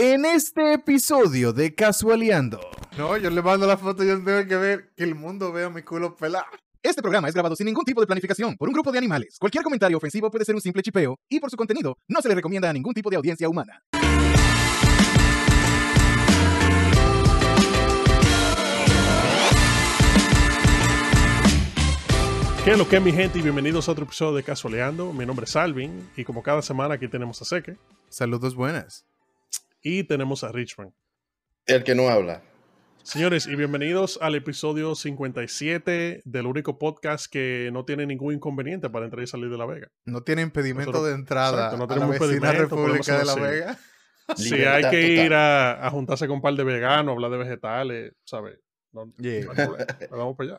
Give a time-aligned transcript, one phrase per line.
[0.00, 2.60] En este episodio de Casualeando.
[2.96, 5.70] No, yo le mando la foto y yo tengo que ver que el mundo vea
[5.70, 6.46] mi culo pelado.
[6.80, 9.38] Este programa es grabado sin ningún tipo de planificación por un grupo de animales.
[9.40, 12.36] Cualquier comentario ofensivo puede ser un simple chipeo y por su contenido no se le
[12.36, 13.82] recomienda a ningún tipo de audiencia humana.
[22.64, 23.40] ¿Qué es lo que es mi gente?
[23.40, 25.12] Y bienvenidos a otro episodio de Casualeando.
[25.12, 27.76] Mi nombre es Alvin y como cada semana aquí tenemos a Seque
[28.08, 29.04] Saludos buenas.
[29.82, 30.92] Y tenemos a Richmond.
[31.66, 32.42] El que no habla.
[33.02, 39.06] Señores, y bienvenidos al episodio 57 del único podcast que no tiene ningún inconveniente para
[39.06, 39.88] entrar y salir de La Vega.
[40.04, 43.34] No tiene impedimento Nosotros- de entrada Exacto, no a la tenemos vecina República de La
[43.36, 43.78] Vega.
[44.36, 47.38] Si Libertad hay que ir a, a juntarse con un par de veganos, hablar de
[47.38, 48.58] vegetales, ¿sabes?
[48.92, 49.46] No, Yeah.
[50.10, 50.58] vamos para allá.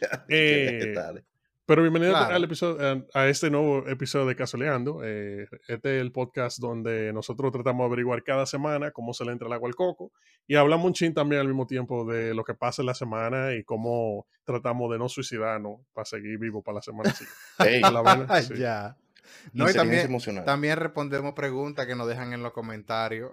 [0.28, 1.24] Eh, ¿Qué tal?
[1.66, 2.32] Pero bienvenido Claro.
[2.36, 5.00] al episodio, a este nuevo episodio de Casoleando.
[5.02, 9.32] Eh, este es el podcast donde nosotros tratamos de averiguar cada semana cómo se le
[9.32, 10.12] entra el agua al coco
[10.46, 13.52] y hablamos un chin también al mismo tiempo de lo que pasa en la semana
[13.54, 17.80] y cómo tratamos de no suicidarnos para seguir vivos para la semana siguiente.
[17.80, 18.54] La sí.
[18.56, 18.96] ya.
[19.52, 20.44] No, y también, emocional.
[20.44, 23.32] también respondemos preguntas que nos dejan en los comentarios.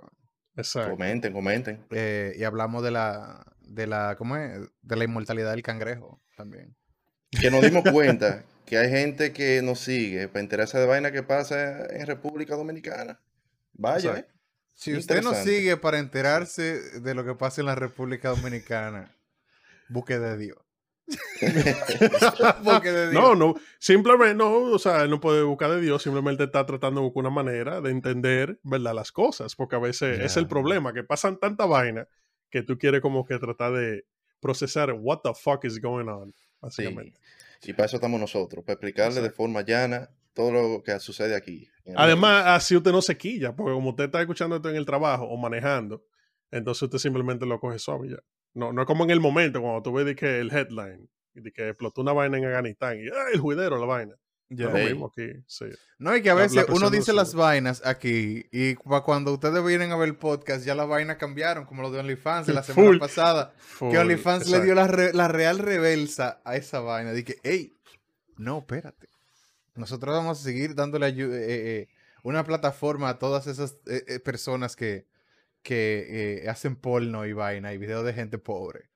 [0.56, 0.90] Exacto.
[0.92, 1.86] Comenten, comenten.
[1.92, 4.60] eh, y hablamos de la, de la, ¿cómo es?
[4.82, 6.76] De la inmortalidad del cangrejo también.
[7.40, 11.24] Que nos dimos cuenta que hay gente que nos sigue para enterarse de vaina que
[11.24, 13.20] pasa en República Dominicana.
[13.74, 14.18] Vaya.
[14.20, 14.26] ¿eh?
[14.74, 19.16] Si usted nos sigue para enterarse de lo que pasa en la República Dominicana,
[19.90, 20.58] busque de Dios.
[21.42, 23.14] de Dios.
[23.14, 27.02] No, no, simplemente no, o sea, él no puede buscar de Dios, simplemente está tratando
[27.02, 28.96] de buscar una manera de entender, ¿verdad?
[28.96, 32.08] Las cosas, porque a veces es el problema, que pasan tanta vaina
[32.50, 34.06] que tú quieres como que tratar de
[34.40, 37.20] procesar what the fuck is going on, básicamente.
[37.64, 41.70] Y para eso estamos nosotros, para explicarle de forma llana todo lo que sucede aquí.
[41.96, 45.26] Además, así usted no se quilla, porque como usted está escuchando esto en el trabajo
[45.26, 46.04] o manejando,
[46.52, 48.18] entonces usted simplemente lo coge suave ya.
[48.54, 51.52] No, no es como en el momento cuando tú ves de que el headline, de
[51.52, 54.16] que explotó una vaina en Afganistán y ¡ay, el juidero la vaina!
[54.50, 54.66] Ya.
[54.66, 55.66] Lo mismo aquí, sí.
[55.98, 59.96] No, y que a veces uno dice las vainas aquí y cuando ustedes vienen a
[59.96, 63.00] ver el podcast ya las vainas cambiaron, como lo de OnlyFans de la semana Full.
[63.00, 67.14] pasada, Full, que OnlyFans le dio la, re- la real reversa a esa vaina.
[67.14, 67.74] Dije, hey,
[68.38, 69.08] no, espérate.
[69.76, 71.88] Nosotros vamos a seguir dándole ayu- eh, eh,
[72.22, 75.08] una plataforma a todas esas eh, eh, personas que,
[75.64, 78.92] que eh, hacen porno y vaina y videos de gente pobre.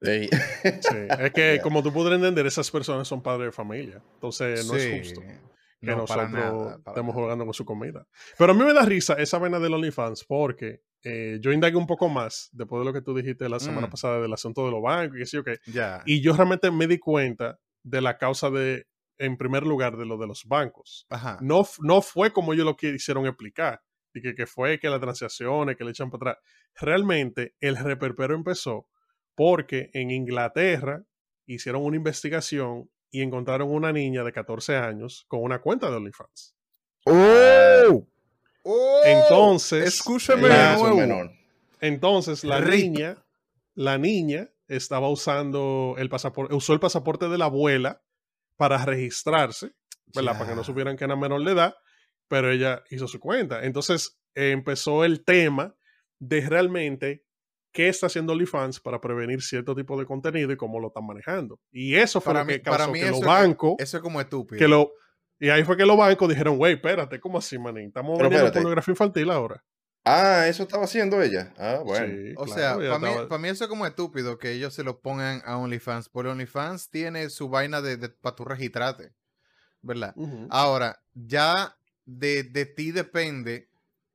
[0.00, 0.28] Ey.
[0.62, 1.62] Sí, es que Ya.
[1.62, 4.02] como tú podrás entender, esas personas son padres de familia.
[4.14, 4.80] Entonces no Sí.
[4.80, 7.24] es justo que No, nosotros nada, estemos nada.
[7.24, 8.06] jugando con su comida.
[8.36, 11.86] Pero a mí me da risa esa vaina del OnlyFans porque eh, yo indagué un
[11.86, 13.90] poco más después de lo que tú dijiste la semana Mm.
[13.90, 15.58] pasada del asunto de los bancos y qué sé yo qué.
[15.72, 16.02] Ya.
[16.04, 18.86] Y yo realmente me di cuenta de la causa de,
[19.16, 21.06] en primer lugar, de lo de los bancos.
[21.08, 21.38] Ajá.
[21.40, 23.80] No, no fue como ellos lo quisieron explicar.
[24.12, 26.44] Y que, que fue que las transacciones, que le echan para atrás.
[26.78, 28.86] Realmente el reperpero empezó
[29.40, 31.02] porque en Inglaterra
[31.46, 36.54] hicieron una investigación y encontraron una niña de 14 años con una cuenta de OnlyFans.
[37.06, 38.06] ¡Oh!
[39.02, 41.30] Entonces, escúchame menor.
[41.80, 42.82] Entonces la Rick.
[42.82, 43.24] niña,
[43.74, 48.02] la niña estaba usando el pasaporte, usó el pasaporte de la abuela
[48.58, 49.72] para registrarse,
[50.14, 50.36] ¿verdad?
[50.36, 51.76] Para que no supieran que era menor de edad,
[52.28, 53.64] pero ella hizo su cuenta.
[53.64, 55.74] Entonces eh, empezó el tema
[56.18, 57.24] de realmente
[57.72, 61.58] qué está haciendo OnlyFans para prevenir cierto tipo de contenido y cómo lo están manejando.
[61.70, 64.20] Y eso fue Para lo que mí- para mí que los bancos, Eso es como
[64.20, 64.58] estúpido.
[64.58, 64.92] que lo,
[65.38, 67.86] y ahí fue que los bancos dijeron, güey, espérate, ¿cómo así, manín?
[67.88, 68.58] Estamos Pero vendiendo espérate.
[68.60, 69.64] pornografía infantil ahora.
[70.04, 71.52] Ah, eso estaba haciendo ella.
[71.58, 72.06] Ah, bueno.
[72.06, 74.72] Sí, O claro, sea, para mí, estaba- pa' mí eso es como estúpido que ellos
[74.74, 76.08] se lo pongan a OnlyFans.
[76.08, 79.12] Porque OnlyFans tiene su vaina de, para tú registrarte.
[79.82, 80.14] ¿Verdad?
[80.50, 81.76] Ahora, ya
[82.06, 83.69] de, de ti depende.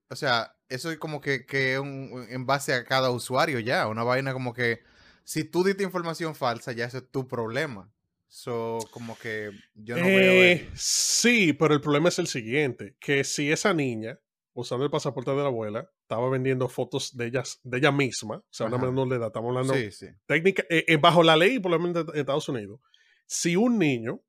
[0.10, 3.88] O sea, eso es como que, que un- en base a cada usuario ya.
[3.88, 4.82] Una vaina como que
[5.24, 7.92] si tú diste información falsa, ya ese es tu problema.
[8.28, 10.34] So, como que yo no veo.
[10.44, 14.20] Eh, el- sí, pero el problema es el siguiente, que si esa niña,
[14.54, 18.46] usando el pasaporte de la abuela, estaba vendiendo fotos de ellas, de ella misma, o
[18.50, 20.08] sea, una menor de edad, estamos hablando Sí, sí.
[20.28, 22.80] técnica, eh, eh, bajo la ley, por lo menos en Estados Unidos,
[23.26, 24.22] si un niño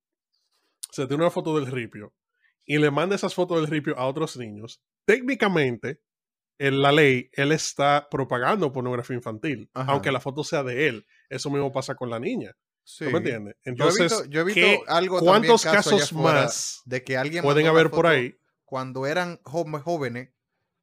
[0.91, 2.13] se tiene una foto del ripio
[2.65, 6.01] y le manda esas fotos del ripio a otros niños, técnicamente,
[6.59, 9.93] en la ley, él está propagando pornografía infantil, Ajá.
[9.93, 11.07] aunque la foto sea de él.
[11.31, 12.55] Eso mismo pasa con la niña.
[12.85, 13.05] sí.
[13.07, 13.55] ¿Tú me entiendes?
[13.57, 16.83] Yo he Entonces, visto, yo he visto ¿qué- algo ¿cuántos también, caso allá casos más
[16.85, 18.37] de que alguien pueden haber por ahí?
[18.65, 20.31] cuando eran jóvenes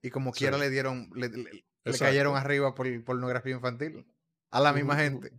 [0.01, 0.39] y como Sí.
[0.39, 2.05] quiera le dieron le, le- le Exacto.
[2.05, 4.05] cayeron arriba por pornografía infantil
[4.51, 5.31] a la misma gente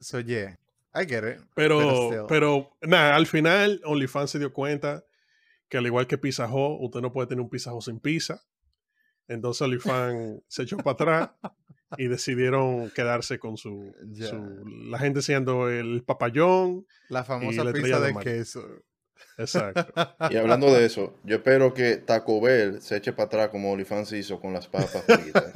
[0.00, 0.56] so yeah
[0.94, 2.26] I get it Pero, still.
[2.28, 5.04] pero, nada, al final OnlyFans se dio cuenta
[5.68, 8.42] que al igual que Pizza Hut, usted no puede tener un Pizza Hut sin pizza.
[9.28, 11.30] Entonces OnlyFans se echó para atrás
[11.98, 16.86] y decidieron quedarse con su, su- la gente siendo el papayón.
[17.08, 18.62] La Y famosa la pizza de de queso.
[19.38, 19.92] Exacto.
[20.30, 24.12] Y hablando de eso, yo espero que Taco Bell se eche para atrás como OnlyFans
[24.12, 25.52] hizo con las papas fritas.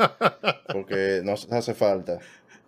[0.73, 2.19] Porque nos hace falta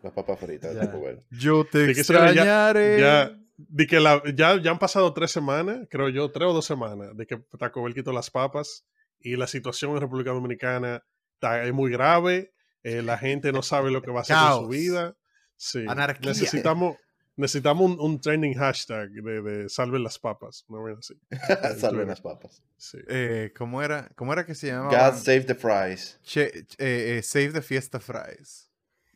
[0.02, 0.80] las papas fritas de.
[0.80, 1.20] Taco Bell.
[1.30, 3.00] Yo te extrañaré.
[3.00, 6.64] Ya, de que la- ya, ya han pasado tres semanas, creo yo, tres o dos
[6.64, 8.84] semanas, de que Taco Bell quitó las papas
[9.20, 11.04] y la situación en República Dominicana
[11.34, 12.52] está, es muy grave.
[12.82, 15.14] eh, la gente no sabe lo que va a hacer en su vida.
[15.56, 15.84] Sí.
[15.86, 16.30] Anarquía.
[16.30, 16.96] Necesitamos,
[17.36, 20.64] necesitamos un, un trending hashtag de, de salven las papas.
[20.66, 21.14] Vaina así.
[21.78, 22.62] Salven las papas.
[22.78, 22.96] Sí.
[23.08, 25.10] Eh, ¿cómo, era, ¿Cómo era que se llamaba?
[25.10, 26.18] God save the fries.
[26.22, 28.70] Che- eh, eh, save the Fiesta Fries.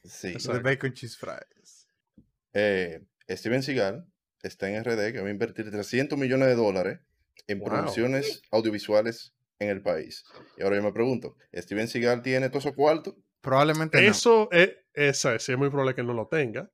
[0.04, 0.34] Sí.
[0.34, 1.88] The Bacon Cheese Fries.
[2.52, 4.06] Eh, Steven Seagal
[4.48, 7.00] está en RD que va a invertir 300 millones de dólares
[7.46, 7.68] en Wow.
[7.68, 10.24] producciones audiovisuales en el país.
[10.56, 13.14] Y ahora yo me pregunto, ¿Steven Seagal tiene todo esos cuartos?
[13.40, 14.08] Probablemente no.
[14.10, 16.70] Eso es, esa, sí, es muy probable que él no lo tenga.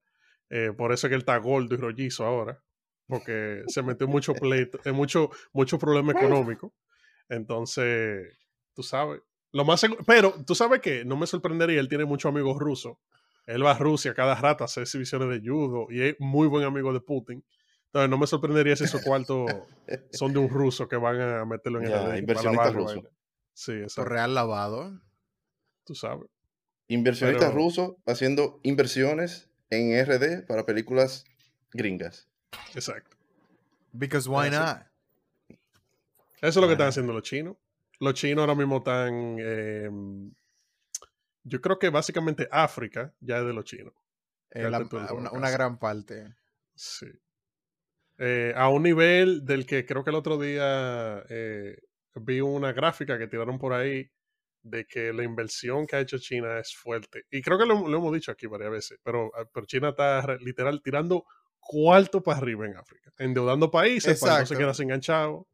[0.49, 2.63] Eh, por eso es que él está gordo y rollizo ahora.
[3.07, 6.73] Porque se metió en mucho pleito, en mucho, mucho problema económico.
[7.29, 8.29] Entonces,
[8.73, 9.21] tú sabes.
[9.53, 12.99] Lo más Pero, tú sabes que no me sorprendería, él tiene muchos amigos rusos.
[13.47, 16.65] Él va a Rusia cada rato a hacer exhibiciones de judo y es muy buen
[16.65, 17.45] amigo de Putin.
[17.93, 19.51] Entonces, no me sorprendería si esos cuartos
[20.13, 23.11] son de un ruso que van a meterlo en Ya, el RD inversionista ruso.
[23.53, 24.09] Sí, exacto.
[24.09, 25.01] real lavado.
[25.85, 26.29] Tú sabes.
[26.87, 31.25] Inversionistas Pero- rusos haciendo inversiones en RD para películas
[31.73, 32.29] gringas.
[32.75, 33.17] Exacto.
[33.93, 34.61] Because why Eso.
[34.61, 34.79] not?
[35.49, 37.57] Eso es lo que están haciendo los chinos.
[37.99, 39.37] Los chinos ahora mismo están.
[39.41, 39.91] eh,
[41.43, 43.95] yo creo que básicamente África ya es de los chinos.
[44.51, 45.15] Eh, la- una, caso.
[45.33, 46.35] una gran parte.
[46.75, 47.07] Sí.
[48.23, 51.75] Eh, a un nivel del que creo que el otro día eh,
[52.17, 54.11] vi una gráfica que tiraron por ahí
[54.63, 57.23] de que la inversión que ha hecho China es fuerte.
[57.31, 60.37] Y creo que lo, lo hemos dicho aquí varias veces, pero, ah, pero China está
[60.37, 61.25] literal tirando
[61.59, 64.59] cuarto para arriba en África, endeudando países para que no se Exacto.
[64.65, 65.49] quedas enganchado.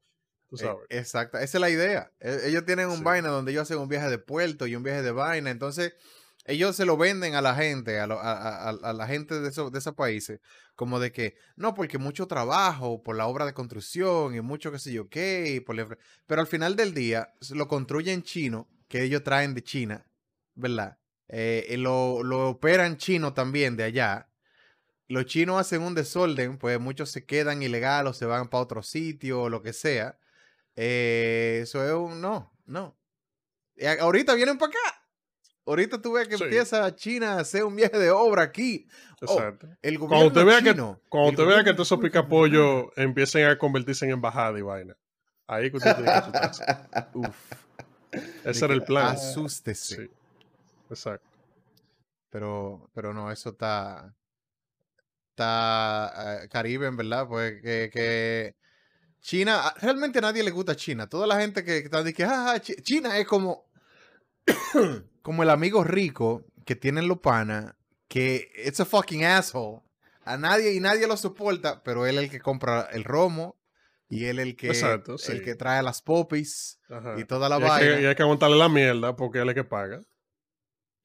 [0.48, 0.86] Tú Eh, sabes.
[0.90, 2.10] exacto, esa es la idea.
[2.18, 3.04] E- Ellos tienen un Sí.
[3.04, 5.50] vaina donde ellos hacen un viaje de puerto y un viaje de vaina.
[5.50, 5.94] Entonces,
[6.46, 9.94] ellos se lo venden a la gente, a, lo- la gente de, esos de esos
[9.94, 10.40] países,
[10.74, 14.78] como de que, no, porque mucho trabajo por la obra de construcción y mucho qué
[14.78, 15.64] sé yo qué.
[16.26, 20.06] Pero al final del día, lo construyen chino, que ellos traen de China,
[20.54, 20.98] ¿verdad?
[21.28, 24.28] Eh, lo, lo operan chino también de allá.
[25.08, 28.82] Los chinos hacen un desorden, pues muchos se quedan ilegal o se van para otro
[28.82, 30.18] sitio o lo que sea.
[30.76, 32.96] Eh, eso es un no, no.
[33.82, 34.95] A- ahorita vienen para acá.
[35.66, 36.44] Ahorita tú ves que Sí.
[36.44, 38.86] empieza China a hacer un viaje de obra aquí.
[39.26, 39.66] Oh, Exacto.
[39.82, 43.58] el Cuando gobierno usted vea que, cuando usted vea que todos esos picapollos empiecen a
[43.58, 44.96] convertirse en embajada y vaina.
[45.48, 46.64] Ahí que usted tiene que asustarse.
[47.14, 47.36] Uf,
[48.44, 49.08] Ese era el plan.
[49.08, 49.96] Asústese.
[49.96, 50.10] Sí.
[50.90, 51.26] Exacto.
[52.30, 54.14] Pero, pero no, eso está.
[55.30, 57.26] Está eh, Caribe, en verdad.
[57.28, 58.56] Pues que, que
[59.20, 61.08] China, a- realmente a nadie le gusta China.
[61.08, 63.68] Toda la gente que, que está diciendo que "Ah, ah, Chi- China es como,
[65.26, 67.74] como el amigo rico que tienen los panas,
[68.06, 69.80] que it's a fucking asshole.
[70.24, 73.56] A nadie y nadie lo soporta, pero él es el que compra el romo
[74.08, 75.32] y él es el que, Exacto, sí.
[75.32, 77.16] el que trae las popis Ajá.
[77.18, 77.96] y toda la Y hay, vaina.
[77.96, 80.00] que, y hay que aguantarle la mierda porque él es que paga.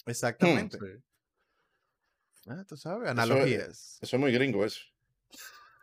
[0.06, 0.78] Exactamente.
[0.78, 1.04] Sí.
[2.48, 3.98] Ah, tú sabes, analogías.
[4.02, 4.82] Eso es muy gringo, eso.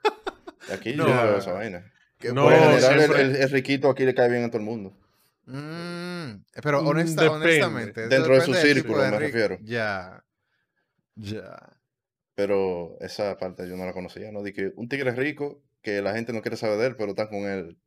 [0.73, 1.09] Aquí No.
[1.09, 1.93] yo no veo esa vaina.
[2.21, 4.65] Que No, Por general, el, el- el riquito aquí le cae bien a todo el
[4.65, 4.97] mundo.
[5.49, 7.45] Mm, pero Mm, honesta- depende.
[7.47, 8.09] honestamente.
[8.09, 9.59] Dentro de su círculo, de me refiero.
[9.63, 10.23] Ya.
[11.17, 11.57] Ya.
[12.35, 14.43] Pero esa parte yo no la conocía, ¿no?
[14.43, 17.29] De que un tigre rico que la gente no quiere saber de él, pero están
[17.29, 17.79] con él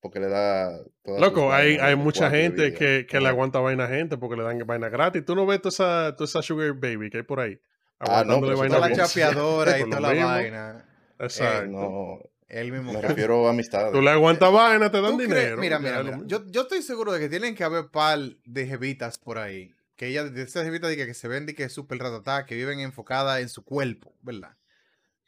[0.00, 0.70] porque le da...
[1.02, 4.36] todas sus Loco, hay, hay mucha gente que, que le aguanta vaina a gente porque
[4.36, 5.24] le dan vaina gratis.
[5.24, 7.60] Tú no ves toda esa, toda esa sugar baby que hay por ahí.
[7.98, 10.26] Ah, no, Aguantándole pero vaina Toda la chapeadora y toda la mismo.
[10.28, 10.84] vaina.
[11.18, 11.66] Exacto.
[11.68, 13.08] No, El mismo me caso.
[13.08, 13.92] refiero a amistades.
[13.92, 15.58] Tú le aguantas vaina, te dan dinero.
[15.58, 16.20] Mira, mira, mira.
[16.26, 19.74] Yo, yo estoy seguro de que tienen que haber par de jevitas por ahí.
[19.96, 22.54] Que ellas, de esas jevitas que, que se ven de que es súper ratatá, que
[22.54, 24.56] viven enfocadas en su cuerpo, ¿verdad?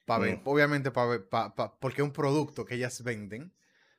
[0.07, 0.43] Para ver, Mm.
[0.45, 3.53] obviamente, para ver, pa- pa- porque es un producto que ellas venden.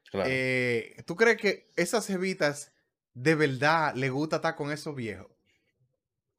[0.09, 0.29] Claro.
[0.31, 2.71] Eh, ¿Tú crees que esas jevitas
[3.13, 5.27] de verdad le gusta estar con esos viejos?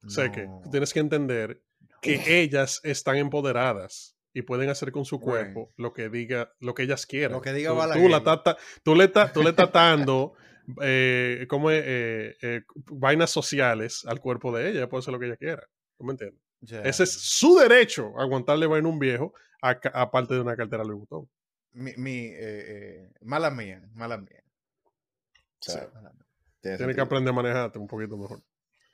[0.07, 0.59] sé que No.
[0.63, 1.61] tú tienes que entender
[2.01, 6.83] que ellas están empoderadas y pueden hacer con su cuerpo lo que diga, lo que
[6.83, 7.33] ellas quieran.
[7.33, 8.03] Lo que diga tú, Balaguer.
[8.03, 10.33] tú, la tú le estás tú le estás dando
[10.81, 11.83] eh, ¿cómo es?
[11.85, 15.67] Eh, eh, vainas sociales al cuerpo de ella, puede hacer lo que ella quiera.
[15.97, 16.41] ¿Tú me entiendes?
[16.61, 21.29] Ese es su derecho, aguantarle vaina a un viejo, aparte de una cartera Louis Vuitton.
[21.73, 24.43] Mi, mi, eh, mala mía, mala mía.
[25.67, 26.25] O sea, mala mía.
[26.61, 28.41] tiene Tienes que aprender a manejarte un poquito mejor.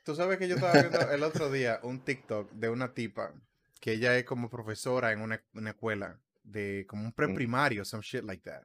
[0.04, 3.32] tú sabes que yo estaba viendo el otro día un TikTok de una tipa
[3.80, 8.22] que ella es como profesora en una, una escuela de como un preprimario, some shit
[8.24, 8.62] like that.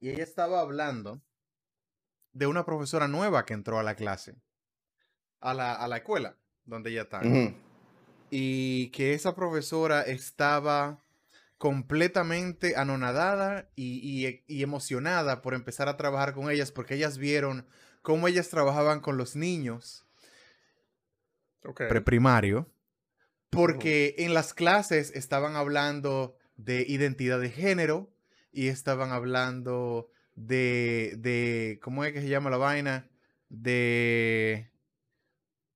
[0.00, 1.20] Y ella estaba hablando
[2.32, 4.34] de una profesora nueva que entró a la clase,
[5.40, 7.22] a la, a la escuela donde ella está.
[8.30, 10.98] Y que esa profesora estaba
[11.58, 17.66] completamente anonadada y, y- y emocionada por empezar a trabajar con ellas porque ellas vieron
[18.00, 20.04] cómo ellas trabajaban con los niños
[21.64, 21.82] Ok.
[21.88, 22.66] preprimario,
[23.52, 28.10] porque en las clases estaban hablando de identidad de género
[28.50, 33.08] y estaban hablando de, de ¿cómo es que se llama la vaina?
[33.48, 34.70] De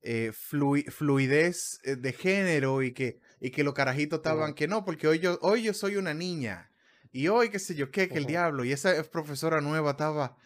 [0.02, 4.84] eh, flui- fluidez eh, de género y que, y que los carajitos estaban que no,
[4.84, 6.70] porque hoy yo, hoy yo soy una niña
[7.12, 8.64] y hoy qué sé yo qué, que el diablo.
[8.64, 10.36] Y esa profesora nueva estaba,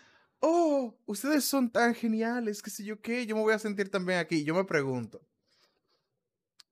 [0.40, 4.18] oh, ustedes son tan geniales, qué sé yo qué, yo me voy a sentir también
[4.18, 4.44] aquí.
[4.44, 5.20] Yo me pregunto,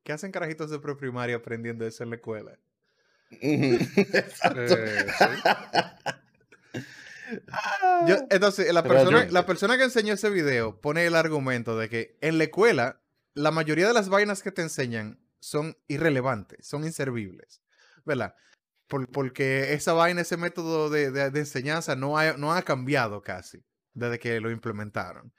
[0.09, 2.59] ¿qué hacen carajitos de preprimaria aprendiendo eso en la escuela?
[3.43, 3.79] Eh,
[5.19, 5.25] sí.
[8.07, 9.33] Yo- entonces, la persona, yo.
[9.33, 13.03] la persona que enseñó ese video pone el argumento de que en la escuela
[13.35, 17.61] la mayoría de las vainas que te enseñan son irrelevantes, son inservibles,
[18.07, 18.35] ¿verdad?
[18.87, 23.21] Por- porque esa vaina, ese método de, de- de enseñanza no ha, no ha cambiado
[23.21, 23.63] casi
[23.93, 25.35] desde que lo implementaron.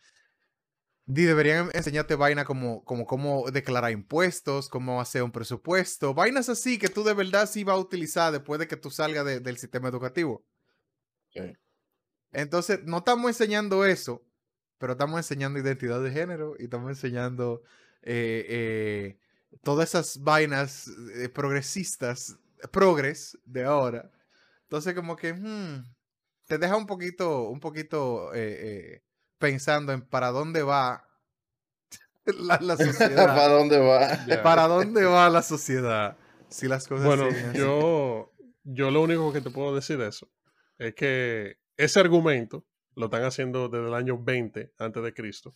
[1.12, 6.88] Deberían enseñarte vaina como, como cómo declarar impuestos, cómo hacer un presupuesto, vainas así que
[6.88, 9.90] tú de verdad sí vas a utilizar después de que tú salgas de- del sistema
[9.90, 10.46] educativo.
[11.34, 11.42] Sí.
[12.32, 14.24] Entonces, no estamos enseñando eso,
[14.78, 17.64] pero estamos enseñando identidad de género y estamos enseñando
[18.04, 19.20] eh, eh,
[19.64, 22.38] todas esas vainas eh, progresistas,
[22.72, 24.12] progres de ahora.
[24.64, 25.84] Entonces, como que hmm,
[26.46, 28.32] te deja un poquito, un poquito
[29.40, 31.06] pensando en para dónde va
[32.26, 33.50] la, la ¿Para sociedad.
[33.50, 34.44] dónde va?
[34.44, 36.18] ¿Para dónde va la sociedad?
[36.50, 38.32] Si las cosas Bueno, yo,
[38.64, 40.30] yo lo único que te puedo decir de eso
[40.78, 42.66] es que ese argumento
[42.96, 45.54] lo están haciendo desde el año 20 antes de Cristo.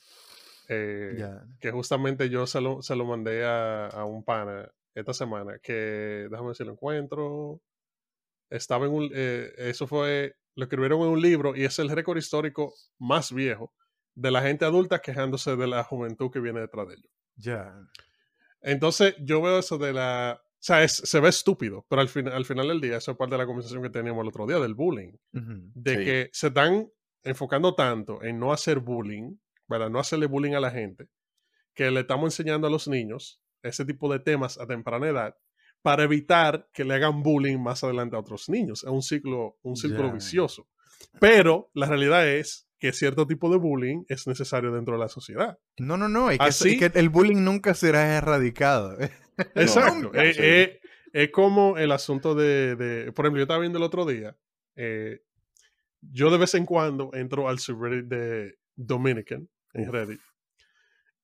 [0.70, 1.44] eh, Ya.
[1.60, 6.28] que justamente yo se lo, se lo mandé a, a un pana esta semana, que
[6.30, 7.62] déjame ver si lo encuentro.
[8.50, 12.18] Estaba en un, eh, eso fue, lo escribieron en un libro y es el récord
[12.18, 13.74] histórico más viejo
[14.16, 17.12] de la gente adulta quejándose de la juventud que viene detrás de ellos.
[17.36, 17.74] Ya.
[18.62, 20.40] Entonces, yo veo eso de la.
[20.42, 23.18] O sea, es- se ve estúpido, pero al, fin, al final del día, eso es
[23.18, 25.12] parte de la conversación que teníamos el otro día del bullying.
[25.32, 26.06] De Sí.
[26.06, 26.88] que se están
[27.24, 29.36] enfocando tanto en no hacer bullying,
[29.68, 29.90] ¿verdad?
[29.90, 31.10] No hacerle bullying a la gente,
[31.74, 35.36] que le estamos enseñando a los niños ese tipo de temas a temprana edad
[35.84, 38.84] para evitar que le hagan bullying más adelante a otros niños.
[38.84, 40.14] Es un ciclo, un círculo Ya.
[40.16, 40.68] vicioso.
[41.20, 45.60] Pero la realidad es que cierto tipo de bullying es necesario dentro de la sociedad.
[45.78, 46.32] No, no, no.
[46.32, 48.98] Es que, eso- es Así- que el bullying nunca será erradicado.
[49.56, 50.12] Exacto.
[50.16, 50.80] Eh,
[51.12, 54.36] es como el asunto de, de- Por ejemplo, yo estaba viendo el otro día.
[54.76, 55.22] eh,
[56.02, 60.20] yo de vez en cuando entro al subreddit de Dominican en Reddit.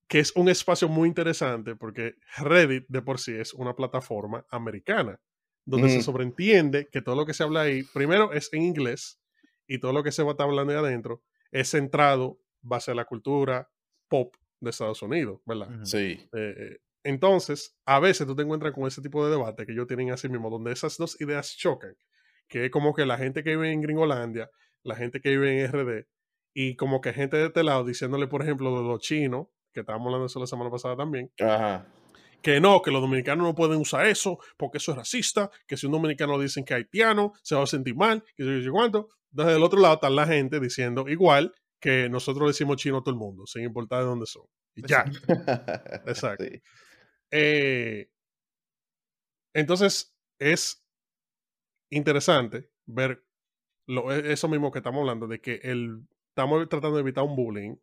[0.09, 5.21] Que es un espacio muy interesante porque Reddit de por sí es una plataforma americana.
[5.65, 6.01] Donde se Mm.
[6.01, 9.21] sobreentiende que todo lo que se habla ahí, primero es en inglés.
[9.67, 12.95] Y todo lo que se va a estar hablando ahí adentro es centrado base a
[12.95, 13.69] la cultura
[14.09, 15.69] pop de Estados Unidos, ¿verdad?
[15.83, 16.27] Sí.
[16.33, 19.87] Eh, eh, entonces, a veces tú te encuentras con ese tipo de debate que ellos
[19.87, 21.95] tienen así mismo, donde esas dos ideas chocan,
[22.47, 24.49] que es como que la gente que vive en Gringolandia,
[24.83, 26.07] la gente que vive en RD,
[26.53, 30.07] y como que gente de este lado diciéndole, por ejemplo, de los chinos, que estábamos
[30.07, 31.85] hablando de eso la semana pasada también, Ajá.
[32.41, 35.85] que no, que los dominicanos no pueden usar eso porque eso es racista, que si
[35.85, 38.69] un dominicano le dicen que es haitiano, se va a sentir mal, que yo sé
[38.71, 39.09] cuánto.
[39.31, 43.01] Desde el otro lado está la gente diciendo igual que nosotros le decimos chino a
[43.03, 44.43] todo el mundo, sin importar de dónde son.
[44.75, 45.05] Y ya.
[46.05, 46.43] Exacto.
[46.49, 46.61] Sí.
[47.31, 48.09] Eh,
[49.53, 50.83] entonces, es
[51.91, 53.23] interesante ver
[53.87, 57.35] lo- e- eso mismo que estamos hablando, de que el, estamos tratando de evitar un
[57.35, 57.75] bullying,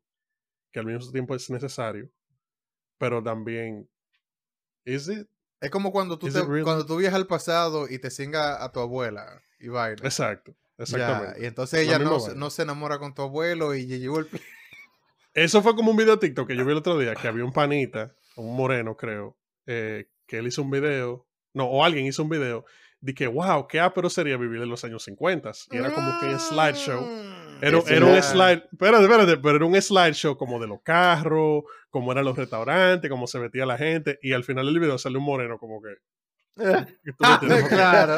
[0.76, 2.10] que al mismo tiempo es necesario,
[2.98, 3.88] pero también,
[4.84, 5.26] ¿is it?
[5.58, 6.64] Es como cuando tú, te- really?
[6.64, 10.02] cuando tú viajas al pasado y te singa a tu abuela y vaina.
[10.04, 11.40] Exacto, Ya, exactamente.
[11.42, 14.28] y entonces La ella no, no se enamora con tu abuelo y ya llegó el...
[15.32, 17.46] Eso fue como un video de TikTok que yo vi el otro día, que había
[17.46, 22.22] un panita, un moreno creo, eh, que él hizo un video, no, o alguien hizo
[22.22, 22.66] un video,
[23.00, 25.52] de que, wow, qué ápero sería vivir en los años 50.
[25.70, 27.00] Y era como que en slideshow.
[27.60, 32.12] Era, era un slide, espérate, espérate, pero era un slideshow como de los carros, como
[32.12, 35.24] eran los restaurantes, cómo se metía la gente, y al final del video salió un
[35.24, 35.94] moreno como que
[36.56, 36.98] tienes-
[37.68, 38.16] claro.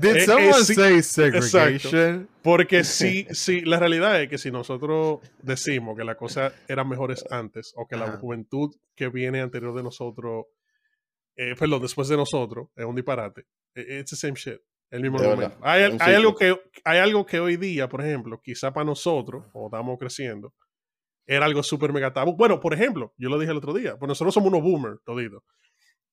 [0.00, 2.28] Did Eh, eh, someone sí, say segregation?
[2.42, 7.24] Porque sí, sí, la realidad es que si nosotros decimos que las cosas eran mejores
[7.30, 8.18] antes, o que la Ajá.
[8.18, 10.46] juventud que viene anterior de nosotros,
[11.36, 13.46] eh, perdón, después de nosotros, es un disparate.
[13.74, 14.60] Eh, It's the same shit.
[14.90, 15.58] El mismo argumento.
[15.62, 15.82] Hay,
[16.14, 20.54] algo que, hay algo que hoy día, por ejemplo, quizá para nosotros, o estamos creciendo,
[21.26, 22.36] era algo súper mega tabú.
[22.36, 25.42] Bueno, por ejemplo, yo lo dije el otro día, pues nosotros somos unos boomers, toditos.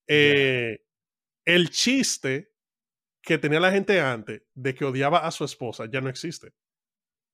[0.08, 0.80] Eh,
[1.46, 2.50] El chiste
[3.22, 6.52] que tenía la gente antes de que odiaba a su esposa ya no existe.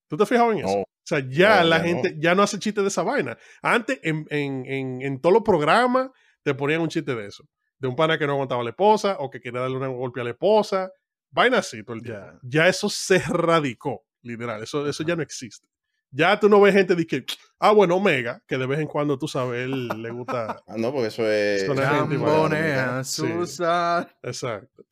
[0.08, 0.68] ¿Tú te fijas en eso?
[0.68, 0.82] No.
[0.82, 1.88] O sea, ya No, la ya no.
[1.88, 3.38] gente ya no hace chiste de esa vaina.
[3.62, 6.10] Antes, en, en, en, en todos los programas,
[6.44, 7.44] te ponían un chiste de eso.
[7.80, 10.22] De un pana que no aguantaba a la esposa o que quería darle un golpe
[10.22, 10.92] a la esposa.
[11.32, 12.26] Vaina así todo el tiempo.
[12.44, 12.64] Ya.
[12.64, 14.64] Ya eso se radicó, literal.
[14.64, 15.68] Eso, eso ya no existe.
[16.12, 17.24] Ya tú no ves gente de que,
[17.60, 20.64] ah, bueno, Omega, que de vez en cuando tú sabes, él le gusta.
[20.68, 21.66] Ah, no, porque eso es.
[21.66, 23.22] Son la gente, Chambonea, Sí.
[23.28, 24.08] Susan.
[24.24, 24.86] Exacto.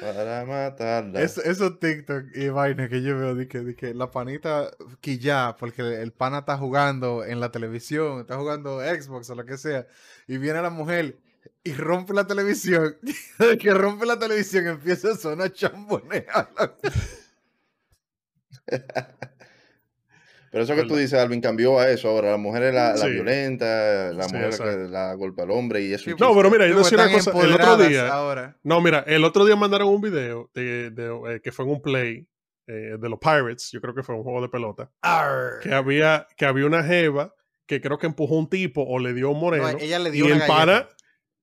[0.00, 1.20] Para matarla.
[1.20, 5.56] Es, esos TikTok y vainas que yo veo de que, de que la panita quilla
[5.58, 9.88] porque el pana está jugando en la televisión, está jugando Xbox o lo que sea,
[10.28, 11.18] y viene la mujer
[11.68, 12.96] y rompe la televisión.
[13.38, 16.48] De que rompe la televisión empieza a sonar chambonea.
[20.50, 22.08] Pero eso que tú dices, Alvin, cambió a eso.
[22.08, 23.10] Ahora la mujer es la, la Sí.
[23.10, 26.10] violenta, la Sí, mujer que la golpea al hombre y eso.
[26.18, 27.32] No, pero mira, yo decía una cosa.
[27.42, 28.56] El otro día, Ahora.
[28.62, 31.82] no, mira, el otro día mandaron un video de, de, eh, que fue en un
[31.82, 32.26] play
[32.66, 35.60] eh, de los Pirates, yo creo que fue un juego de pelota, Arr.
[35.62, 37.34] que había, que había una jeva
[37.66, 39.70] que creo que empujó a un tipo o le dio un moreno.
[39.70, 40.96] No, ella le y dio una el pana, galleta.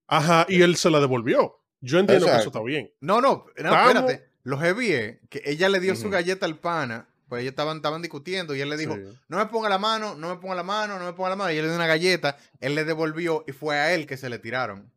[0.08, 1.58] Ajá, y él se la devolvió.
[1.82, 2.60] Yo entiendo que eso Exacto.
[2.60, 2.92] está bien.
[3.02, 4.26] No, no, no, espérate.
[4.44, 8.02] Lo heavy es que ella le dio su galleta al pana, pues ellos estaban, estaban
[8.02, 9.02] discutiendo y él le dijo, Sí.
[9.28, 11.52] no me ponga la mano, no me ponga la mano, no me ponga la mano.
[11.52, 14.30] Y él le dio una galleta, él le devolvió y fue a él que se
[14.30, 14.92] le tiraron.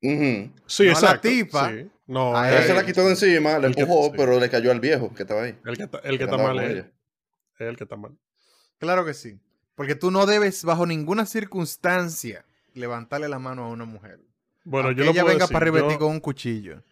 [0.00, 0.52] Sí, No
[0.84, 1.28] a la exacto.
[1.28, 1.70] tipa.
[1.72, 1.90] sí.
[2.06, 4.12] No, A Él se la quitó de encima, le que- empujó, sí.
[4.16, 5.58] pero le cayó al viejo que estaba ahí.
[5.64, 6.78] el que está, el que está mal él.
[7.58, 8.12] Es el que está mal.
[8.78, 9.40] Claro que sí.
[9.74, 12.44] Porque tú no debes, bajo ninguna circunstancia,
[12.74, 14.20] levantarle la mano a una mujer.
[14.68, 16.82] Bueno, Aunque yo lo ella puedo venga decir, para yo- con un cuchillo.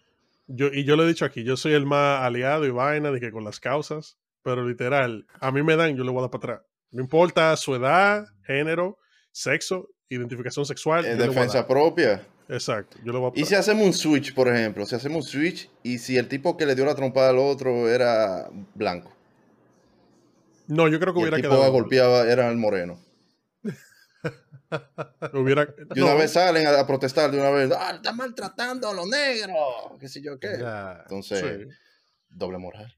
[0.47, 3.19] Yo, y yo lo he dicho aquí, yo soy el más aliado y vaina de
[3.19, 6.31] que con las causas, pero literal, a mí me dan, yo le voy a dar
[6.31, 6.67] para atrás.
[6.93, 8.99] No importa su edad, género,
[9.33, 11.05] sexo, identificación sexual.
[11.05, 12.23] En defensa propia.
[12.49, 15.31] Exacto, yo le voy a Y si hacemos un switch, por ejemplo, si hacemos un
[15.31, 19.11] switch y si el tipo que le dio la trompada al otro era blanco
[20.69, 21.65] No, yo creo que y el hubiera tipo quedado.
[21.65, 22.99] que golpeaba era el moreno.
[25.33, 28.89] Hubiera, Y una no, vez salen a, a protestar de una vez, ah, está maltratando
[28.89, 29.57] a los negros,
[30.01, 30.57] qué sé yo qué.
[30.59, 31.01] Ya.
[31.03, 31.75] Entonces, sí.
[32.29, 32.97] doble moral.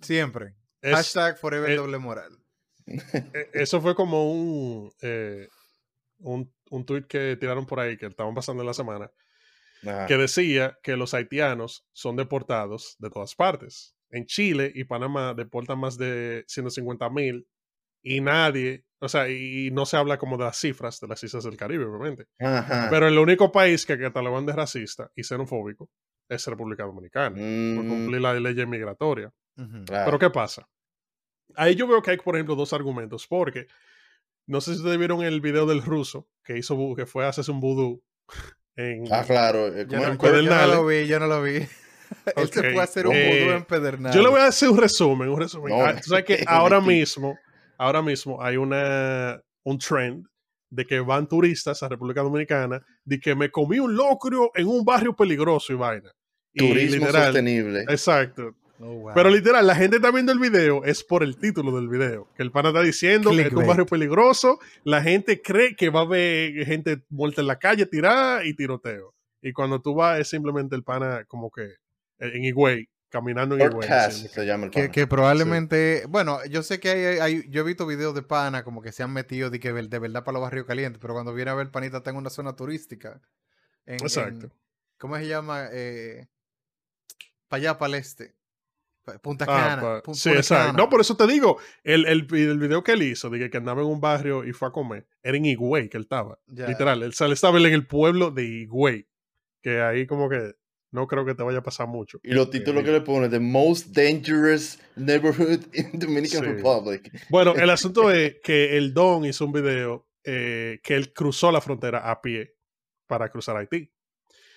[0.00, 0.54] Siempre.
[0.82, 2.36] Es- Hashtag forever eh, doble moral.
[2.86, 5.48] eh, eso fue como un, eh,
[6.18, 9.10] un, un tweet que tiraron por ahí que estaban pasando en la semana,
[9.82, 10.06] Ajá.
[10.06, 13.94] que decía que los haitianos son deportados de todas partes.
[14.10, 17.46] En Chile y Panamá deportan más de 150 mil
[18.02, 21.44] y nadie, o sea, y no se habla como de las cifras de las islas
[21.44, 22.26] del Caribe, obviamente.
[22.38, 22.88] Ajá.
[22.90, 25.88] Pero el único país que catalogan de racista y xenofóbico
[26.28, 27.34] es República Dominicana,
[27.74, 29.32] por Mm, cumplir la ley migratoria.
[29.56, 30.04] Claro.
[30.04, 30.68] Pero ¿qué pasa?
[31.56, 33.66] Ahí yo veo que hay, por ejemplo, dos argumentos, porque
[34.46, 37.50] no sé si ustedes vieron el video del ruso que hizo, que fue a hacerse
[37.50, 38.02] un vudú
[38.76, 39.04] en...
[39.12, 39.66] Ah, claro.
[39.68, 41.56] eh, Yo ¿cómo no, yo- no lo vi, yo no lo vi.
[42.36, 44.12] Él se Ok, fue a hacer un eh, vudú en Pedernal.
[44.12, 45.76] Yo le voy a hacer un resumen, un resumen.
[45.76, 45.84] No.
[45.84, 47.38] Ah, tú sabes que ahora mismo,
[47.80, 50.26] ahora mismo hay una, un trend
[50.68, 54.84] de que van turistas a República Dominicana de que me comí un locrio en un
[54.84, 56.12] barrio peligroso y vaina.
[56.52, 57.80] Y Turismo literal, sostenible.
[57.88, 58.54] Exacto.
[58.78, 59.12] Oh, wow.
[59.14, 62.28] Pero literal, la gente está viendo el video es por el título del video.
[62.36, 64.58] Que el pana está diciendo que es un barrio peligroso.
[64.84, 69.14] La gente cree que va a haber gente muerta en la calle, tirada y tiroteo.
[69.42, 73.92] Y cuando tú vas, es simplemente el pana como que eh, en Higüey, caminando en
[73.92, 74.28] así.
[74.28, 77.86] se llama el Que, que probablemente, bueno, yo sé que hay, hay- yo he visto
[77.86, 80.66] videos de pana como que se han metido de que de verdad para los barrios
[80.66, 83.20] calientes, pero cuando viene a ver panita está en una zona turística.
[83.84, 84.46] En- Exacto.
[84.46, 84.52] en-
[84.98, 85.66] ¿Cómo se llama?
[85.72, 86.28] Eh,
[87.48, 88.36] para allá, para el este.
[89.04, 89.82] Pa- Punta Ah, Cana.
[89.82, 90.66] pa- Pu- sí, Punta exacto.
[90.72, 90.76] Cana.
[90.78, 93.80] No, por eso te digo, el, el, el video que él hizo, de que, andaba
[93.80, 96.38] en un barrio y fue a comer, era en Higüey que él estaba.
[96.46, 99.08] Literal, él, él estaba en el pueblo de Higüey.
[99.62, 100.54] Que ahí como que
[100.92, 102.18] no creo que te vaya a pasar mucho.
[102.22, 106.50] Y los títulos que le pone, The Most Dangerous Neighborhood in Dominican Sí.
[106.50, 107.10] Republic.
[107.28, 111.60] Bueno, el asunto es que el Don hizo un video eh, que él cruzó la
[111.60, 112.54] frontera a pie
[113.06, 113.90] para cruzar Haití.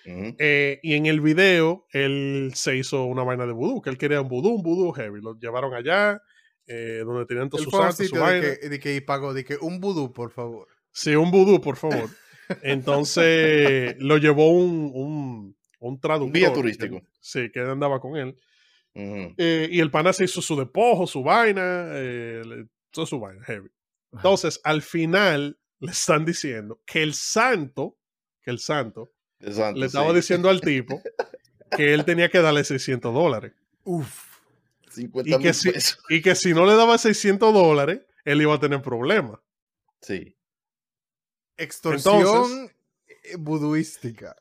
[0.06, 4.20] Eh, y en el video él se hizo una vaina de vudú, que él quería
[4.20, 5.20] un vudú, un vudú heavy.
[5.22, 6.20] Lo llevaron allá,
[6.66, 9.00] eh, donde tenían todos sus fue a un santos, su de que, de que y
[9.00, 10.68] pagó, de que un vudú, por favor.
[10.92, 12.10] Sí, un vudú, por favor.
[12.62, 15.56] Entonces lo llevó un, un,
[15.88, 16.32] un traductor.
[16.38, 17.02] Guía que- turístico.
[17.20, 18.36] sí, que andaba con él.
[18.94, 23.68] Eh, y el pana se hizo su despojo, su vaina, eh, toda su vaina, heavy.
[24.12, 27.98] Entonces, al final le están diciendo que el santo,
[28.40, 30.16] que el santo, le estaba sí.
[30.16, 31.02] diciendo al tipo
[31.76, 33.52] que él tenía que darle 600 dólares.
[33.82, 34.32] Uf.
[34.92, 35.98] 50 Y que, si, pesos.
[36.08, 39.40] y que si no le daba 600 dólares, él iba a tener problemas.
[40.00, 40.36] Sí.
[41.56, 42.70] Extorsión Entonces-
[43.24, 44.36] eh, vuduística.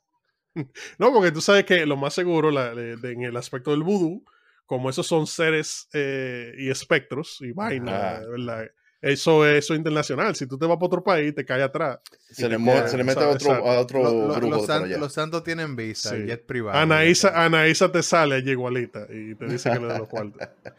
[1.00, 3.84] No, porque tú sabes que lo más seguro la- de- de- en el aspecto del
[3.84, 4.24] vudú,
[4.66, 8.28] como esos son seres eh, y espectros y vainas, Ajá.
[8.30, 8.66] ¿verdad?
[9.02, 10.34] Eso es eso es internacional.
[10.36, 12.00] Si tú te vas para otro país, te cae atrás.
[12.32, 13.70] Se le, te mo- queda, se le mete a otro, Exacto.
[13.70, 16.26] a otro Lo- lo- grupo los, san- los santos tienen visa, Sí.
[16.26, 16.80] jet privado.
[16.80, 20.40] Anaísa, Anaísa te sale allí igualita y te dice que le dé los cuartos.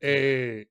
[0.00, 0.68] Eh,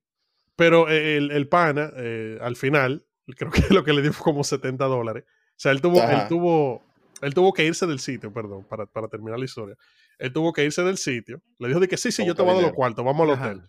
[0.56, 3.04] pero el, el pana, eh, al final,
[3.36, 5.24] creo que lo que le dio fue como 70 dólares.
[5.26, 6.82] O sea, él tuvo, él tuvo,
[7.22, 9.76] él tuvo que irse del sitio, perdón, para, para terminar la historia.
[10.18, 11.42] Él tuvo que irse del sitio.
[11.58, 13.34] Le dijo de que sí, sí, yo te voy a dar los cuartos, vamos al
[13.34, 13.46] Ajá.
[13.46, 13.62] hotel.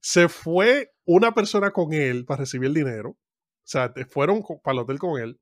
[0.00, 3.10] Se fue una persona con él para recibir el dinero.
[3.10, 3.18] O
[3.66, 5.40] sea, fueron para el hotel con él.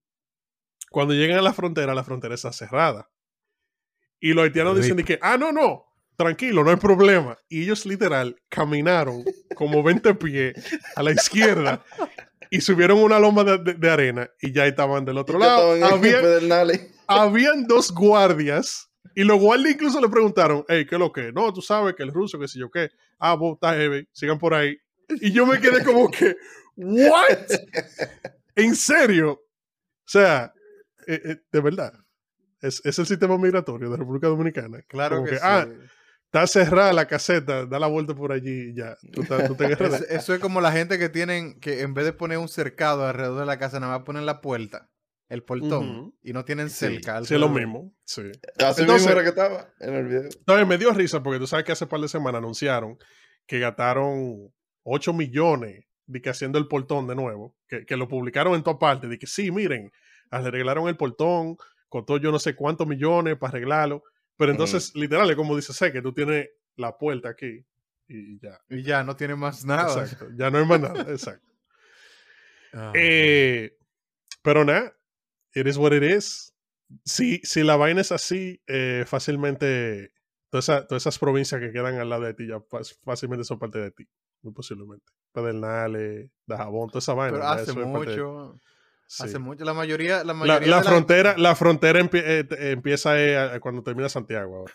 [0.91, 3.11] Cuando llegan a la frontera, la frontera está cerrada.
[4.21, 5.85] Y los haitianos dicen de que, ah, no, no,
[6.17, 7.37] tranquilo, no hay problema.
[7.49, 9.25] Y ellos literal caminaron
[9.57, 10.55] como 20 pies
[10.95, 11.83] a la izquierda
[12.51, 15.75] y subieron una loma de, de- de arena y ya estaban del otro lado.
[15.75, 16.21] estaban en Había-.
[17.07, 21.33] Habían dos guardias y los guardias incluso le preguntaron, hey, ¿qué es lo que?
[21.33, 22.91] No, tú sabes que el ruso, qué sé yo qué.
[23.19, 24.77] Ah, vos estás heavy, sigan por ahí.
[25.21, 26.37] Y yo me quedé como que,
[26.77, 27.39] ¿what?
[28.55, 29.33] ¿En serio?
[29.33, 30.53] O sea,
[31.07, 31.93] eh, eh, de verdad.
[32.61, 34.83] Es, es el sistema migratorio de República Dominicana.
[34.89, 35.43] Claro Como que, sí.
[35.45, 35.67] Ah,
[36.27, 38.97] está cerrada la caseta, da la vuelta por allí y ya.
[39.13, 41.83] Tú, estás- tú te Es- agarras de- eso es como la gente que tienen que
[41.83, 44.89] en vez de poner un cercado alrededor de la casa, nada más ponen la puerta,
[45.33, 46.77] el portón, y no tienen Sí.
[46.87, 47.25] cerca.
[47.25, 47.95] Sí, es lo mismo.
[48.05, 48.23] Sí.
[48.59, 50.23] Así Entonces- mismo era que estaba en el video.
[50.25, 52.99] Entonces me dio risa porque tú sabes que hace par de semanas anunciaron
[53.47, 58.55] que gastaron 8 millones de que haciendo el portón de nuevo, que, que lo publicaron
[58.55, 59.91] en toda parte, de que sí, miren,
[60.31, 61.57] arreglaron el portón,
[61.89, 64.03] costó yo no sé cuántos millones para arreglarlo,
[64.37, 67.65] pero entonces, literal, es como dice, sé que tú tienes la puerta aquí
[68.09, 68.59] y ya.
[68.69, 70.03] Y ya, no tiene más nada.
[70.03, 71.47] Exacto, ya no hay más nada, exacto.
[72.75, 72.91] Ah.
[72.95, 73.77] Eh,
[74.43, 74.97] pero nada,
[75.55, 76.55] it is what it is.
[77.05, 80.13] Si, si la vaina es así, eh, fácilmente
[80.51, 82.63] todas esa- todas esas provincias que quedan al lado de ti ya
[83.05, 84.07] fácilmente son parte de ti,
[84.43, 85.07] muy posiblemente.
[85.33, 87.39] Pedernales, Dajabón, toda esa vaina.
[87.39, 88.55] Pero hace mucho,
[89.07, 89.23] Sí.
[89.25, 89.65] hace mucho.
[89.65, 93.61] La mayoría, la La, mayoría la de frontera, la frontera empie- eh, empieza eh, a-
[93.61, 94.75] cuando termina Santiago ahora.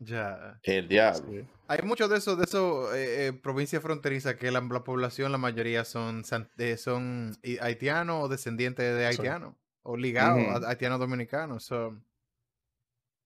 [0.00, 0.58] Ya.
[0.64, 1.30] El diablo.
[1.30, 1.44] Sí.
[1.68, 5.38] Hay muchos de esos, de esos eh, eh, provincias fronterizas que la, la población, la
[5.38, 9.04] mayoría son, san- eh, son haitianos o descendientes de Sí.
[9.06, 9.54] haitianos.
[9.84, 11.64] O a haitianos dominicanos.
[11.64, 11.96] so,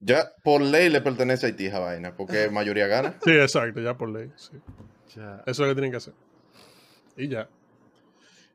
[0.00, 3.18] Ya por ley le pertenece a Haití esa vaina, porque mayoría gana.
[3.24, 4.30] Sí, exacto, ya por ley.
[4.36, 4.52] sí.
[5.14, 5.42] ya.
[5.46, 6.14] Eso es lo que tienen que hacer.
[7.16, 7.48] Y ya.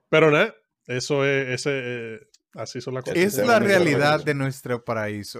[0.09, 0.53] Pero nada,
[0.87, 1.71] eso es, ese,
[2.15, 3.17] eh, así son las cosas.
[3.17, 5.39] Es la realidad de nuestro paraíso.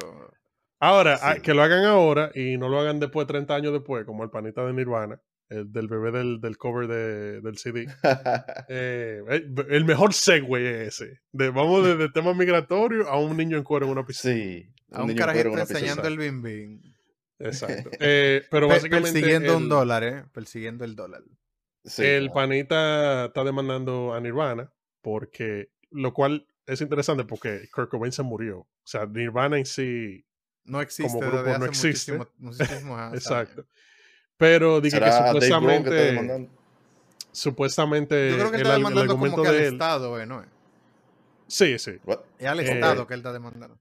[0.80, 1.24] Ahora, Sí.
[1.28, 4.30] ah, que lo hagan ahora y no lo hagan después, 30 años después, como el
[4.32, 5.20] panita de Nirvana,
[5.52, 7.86] el del bebé del, del cover de- del CD.
[8.70, 11.20] Eh, el, el mejor segue es ese.
[11.32, 14.34] De, vamos desde el tema migratorio a un niño en cuero en una piscina.
[14.36, 14.68] sí.
[14.94, 16.82] A un carajito enseñando el bim bim.
[17.40, 17.90] Exacto.
[18.00, 19.12] Eh, pero Pe- básicamente.
[19.14, 20.24] persiguiendo un dólar, ¿eh?
[20.34, 21.24] Persiguiendo el dólar.
[21.84, 22.34] Sí, el claro.
[22.34, 28.60] panita está demandando a Nirvana porque lo cual es interesante porque Kurt Cobain se murió.
[28.60, 30.24] O sea, Nirvana en sí,
[30.66, 32.20] No existe grupo desde no existe.
[32.38, 33.26] muchísimo- años.
[34.42, 36.50] Pero dije que ¿Será Dave Grohl que supuestamente, demandando?
[37.32, 39.74] supuestamente Yo creo que él el, está el demandando como argumento que al de él,
[39.74, 40.26] Estado, ¿eh?
[40.26, 40.46] ¿no?
[41.46, 41.78] Sí.
[41.78, 41.92] sí.
[42.06, 42.22] What?
[42.40, 43.78] Es al Eh, Estado que él está demandando.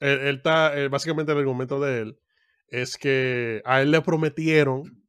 [0.00, 2.18] Él, él está, eh, básicamente el argumento de él
[2.68, 5.02] es que a él le prometieron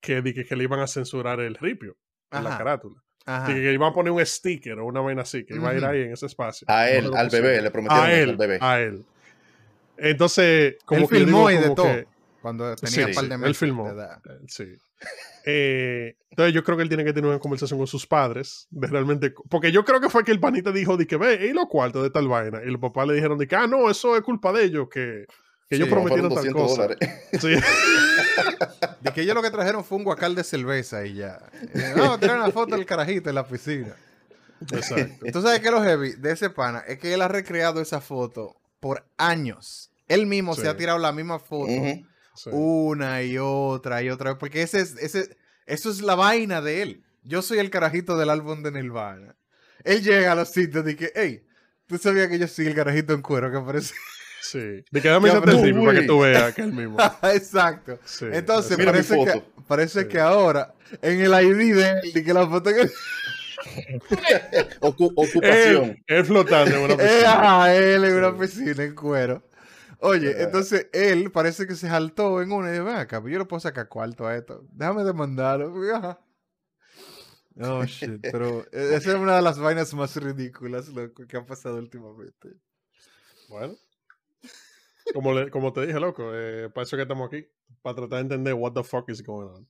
[0.00, 1.98] que, di que, que le iban a censurar el ripio
[2.30, 3.02] en la carátula.
[3.26, 3.44] Ajá.
[3.44, 5.84] Así que iban a poner un sticker o una vaina así, que iba a ir
[5.84, 6.66] ahí en ese espacio.
[6.70, 8.58] A él, al bebé, le prometieron a él, al bebé.
[8.62, 9.04] a él.
[9.98, 12.04] Entonces, como Él que filmó digo y de como todo.
[12.42, 13.84] Cuando Sí, tenía un par sí, de él meses filmó.
[13.84, 14.20] de edad.
[14.26, 14.64] Eh, Sí.
[15.46, 18.86] Eh, entonces yo creo que él tiene que tener una conversación con sus padres de
[18.86, 21.66] realmente porque yo creo que fue que el panita dijo de que ve y los
[21.68, 24.22] cuartos de tal vaina y los papás le dijeron de que ah no eso es
[24.22, 25.24] culpa de ellos que,
[25.68, 26.96] que ellos Sí, prometieron tal 200 cosa.
[27.40, 27.54] Sí.
[29.00, 31.40] De que ellos lo que trajeron fue un guacal de cerveza y ya.
[31.74, 33.94] Eh, No, traer una foto del carajito en la piscina.
[34.72, 38.00] exacto Tú sabes que lo heavy de ese pana es que él ha recreado esa
[38.02, 39.90] foto por años.
[40.08, 40.62] Él mismo Sí.
[40.62, 42.04] se ha tirado la misma foto Ujú.
[42.44, 42.50] Sí.
[42.52, 44.38] una y otra y otra vez.
[44.38, 47.04] Porque ese es, ese, eso es la vaina de él.
[47.22, 49.36] Yo soy el carajito del álbum de Nirvana.
[49.84, 51.42] Él llega a los sitios y dice, hey,
[51.86, 53.94] tú sabías que yo soy el carajito en cuero que aparece.
[54.42, 54.58] Sí.
[54.90, 56.96] De que dame ese principio para que tú veas que es el mismo.
[57.34, 57.98] Exacto.
[58.04, 60.08] Sí, Entonces, parece, que, parece Sí.
[60.08, 60.72] que ahora
[61.02, 62.88] en el ID de él, y que la foto que
[64.80, 65.84] Ocu- ocupación.
[65.84, 67.74] él, él flotando en una es piscina.
[67.74, 68.36] él en una Sí.
[68.40, 69.42] piscina en cuero.
[70.02, 73.38] Oye, entonces él parece que se saltó en una y dijo, ven acá, pues yo
[73.38, 74.64] le puedo sacar cuarto a esto.
[74.72, 75.72] Déjame demandarlo.
[77.62, 78.20] Oh, shit.
[78.22, 82.50] Pero eh, esa es una de las vainas más ridículas loco, que han pasado últimamente.
[83.48, 83.74] Bueno.
[85.12, 87.46] Como, le- como te dije, loco, eh, para eso que estamos aquí.
[87.82, 89.68] Para tratar de entender what the fuck is going on.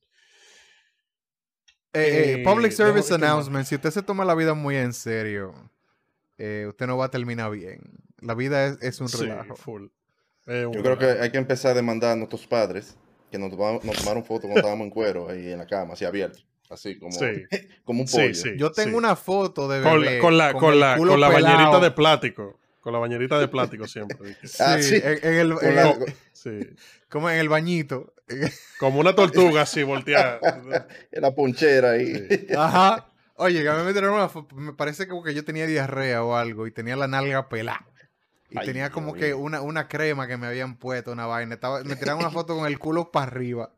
[1.92, 3.66] Eh, eh, Eh, public service announcement.
[3.66, 5.54] Si usted se toma la vida muy en serio,
[6.38, 7.80] eh, usted no va a terminar bien.
[8.20, 9.56] La vida es, es un Sí, relajo.
[9.56, 9.86] full.
[10.46, 12.96] Yo creo que hay que empezar a demandar a nuestros padres
[13.30, 16.40] que nos, nos tomaron fotos cuando estábamos en cuero ahí en la cama, así abierto.
[16.68, 17.26] Así como, Sí.
[17.84, 18.34] como un pollo.
[18.34, 18.50] sí.
[18.56, 21.28] Yo tengo una foto de Con bebé la, con la, con la, culo con la
[21.28, 22.58] bañerita de plástico.
[22.80, 24.36] Con la bañerita de plástico siempre.
[24.44, 24.96] Sí, Ah, sí.
[25.02, 26.60] En, en el, Con en la- el- Sí.
[27.08, 28.14] como en el bañito.
[28.78, 30.38] Como una tortuga así volteada.
[31.10, 32.14] en la ponchera ahí.
[32.30, 32.46] Sí.
[32.56, 33.08] Ajá.
[33.34, 34.54] Oye, que a mí me una foto.
[34.54, 37.84] Me parece como que yo tenía diarrea o algo y tenía la nalga pelada.
[38.50, 41.54] Y Ay, tenía como que una, una crema que me habían puesto, una vaina.
[41.54, 43.70] Estaba, me tiraron una foto con el culo para arriba.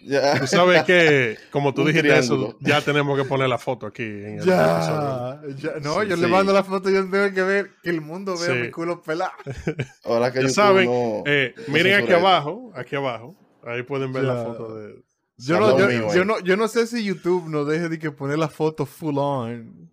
[0.00, 0.38] Ya.
[0.38, 2.48] Tú sabes que, como tú Un dijiste triángulo.
[2.50, 4.44] eso, ya tenemos que poner la foto aquí en el.
[4.44, 5.72] Ya, ya.
[5.82, 6.30] No, Sí, yo le sí.
[6.30, 8.60] mando la foto, yo tengo que ver que el mundo vea Sí.
[8.60, 9.32] mi culo pelado.
[10.04, 13.34] Ahora que Ya saben, no, Eh, no miren aquí abajo, aquí abajo.
[13.66, 14.44] Ahí pueden ver la Ya.
[14.44, 15.02] foto de.
[15.40, 18.10] Yo no, yo, mío yo no, yo no sé si YouTube nos deje de que
[18.10, 19.87] poner la foto full on.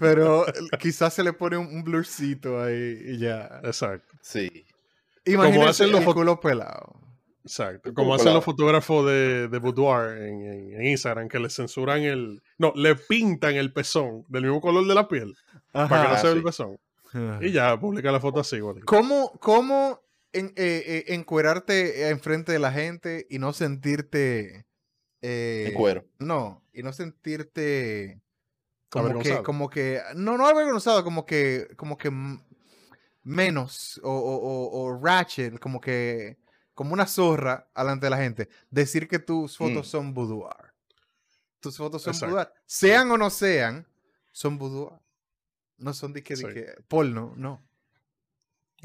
[0.00, 0.46] Pero
[0.80, 3.60] quizás se le pone un, un blurcito ahí y ya.
[3.62, 4.64] Exacto, Sí.
[5.26, 6.98] Imagínense hacen los culo pelado.
[7.44, 7.92] exacto.
[7.94, 12.42] Como hacen los fotógrafos de, de Boudoir en, en- en Instagram, que le censuran el.
[12.58, 15.36] No, le pintan el pezón del mismo color de la piel
[15.72, 16.78] para que no se vea el pezón.
[17.12, 17.38] Ajá.
[17.42, 18.82] Y ya, publica la foto así, igual.
[18.84, 20.00] ¿Cómo, cómo
[20.32, 24.64] en, eh, eh, encuerarte enfrente de la gente y no sentirte...
[25.20, 26.04] eh, En cuero.
[26.18, 28.20] No, y no sentirte
[28.90, 32.10] como que, como que, no, no avergonzado, como que, como que
[33.22, 36.38] menos o, o, o- o ratchet, como que,
[36.74, 39.90] como una zorra delante de la gente, decir que tus fotos Mm.
[39.90, 40.72] son boudoir.
[41.60, 42.34] Tus fotos son Exacto.
[42.34, 42.52] boudoir.
[42.66, 43.86] Sean o no sean,
[44.32, 44.98] son boudoir.
[45.78, 47.62] No son de que, de que porno, no.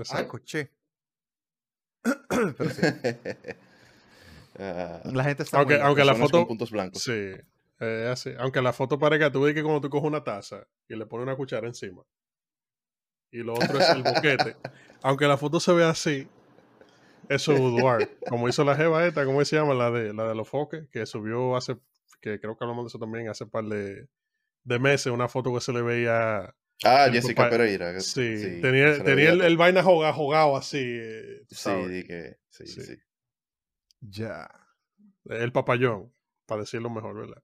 [0.09, 0.25] Ah.
[2.57, 2.81] Pero sí,
[4.57, 7.03] Ah, la gente está Aunque- aunque la foto- puntos blancos.
[7.03, 7.31] Sí,
[7.79, 8.31] eh, así.
[8.39, 11.23] Aunque la foto parezca, tú ves que cuando tú coges una taza y le pones
[11.27, 12.03] una cuchara encima
[13.31, 14.55] y lo otro es el boquete,
[15.01, 16.27] aunque la foto se vea así,
[17.27, 18.17] eso es boudoir.
[18.29, 19.73] Como hizo la jeva esta, ¿cómo se llama?
[19.73, 21.75] La de, la de los foques, que subió hace,
[22.21, 24.07] que creo que hablamos de eso también hace par de,
[24.63, 27.93] de meses, una foto que se le veía, Ah, Jessica papá- Pereira.
[27.93, 32.81] que- sí, sí, tenía, tenía el, vaina jugado, jugado así, eh, Sí, que, sí, Sí.
[32.81, 32.95] sí.
[34.01, 34.47] Ya.
[35.25, 36.13] el papayón,
[36.45, 37.41] para decirlo mejor, ¿verdad?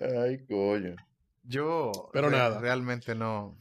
[0.00, 0.94] Ay, coño.
[1.44, 2.60] Yo Pero re- nada.
[2.60, 3.58] realmente no,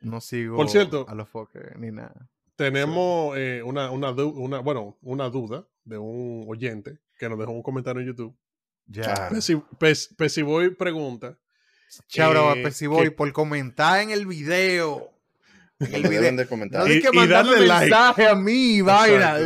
[0.00, 2.28] no sigo Por cierto- a los foques ni nada.
[2.56, 7.52] Tenemos eh, una, una, du- una, bueno, una duda de un oyente que nos dejó
[7.52, 8.34] un comentario en YouTube.
[8.86, 9.28] Ya.
[9.30, 11.36] Pesi, Pes- Pesiboy pregunta.
[12.18, 15.10] A eh, Pesiboy por comentar en el video.
[15.78, 16.20] En el video.
[16.22, 16.88] deben de No comentar.
[16.88, 17.84] Y- hay que y mandarle darle like.
[17.90, 19.36] mensaje a mí, vaina.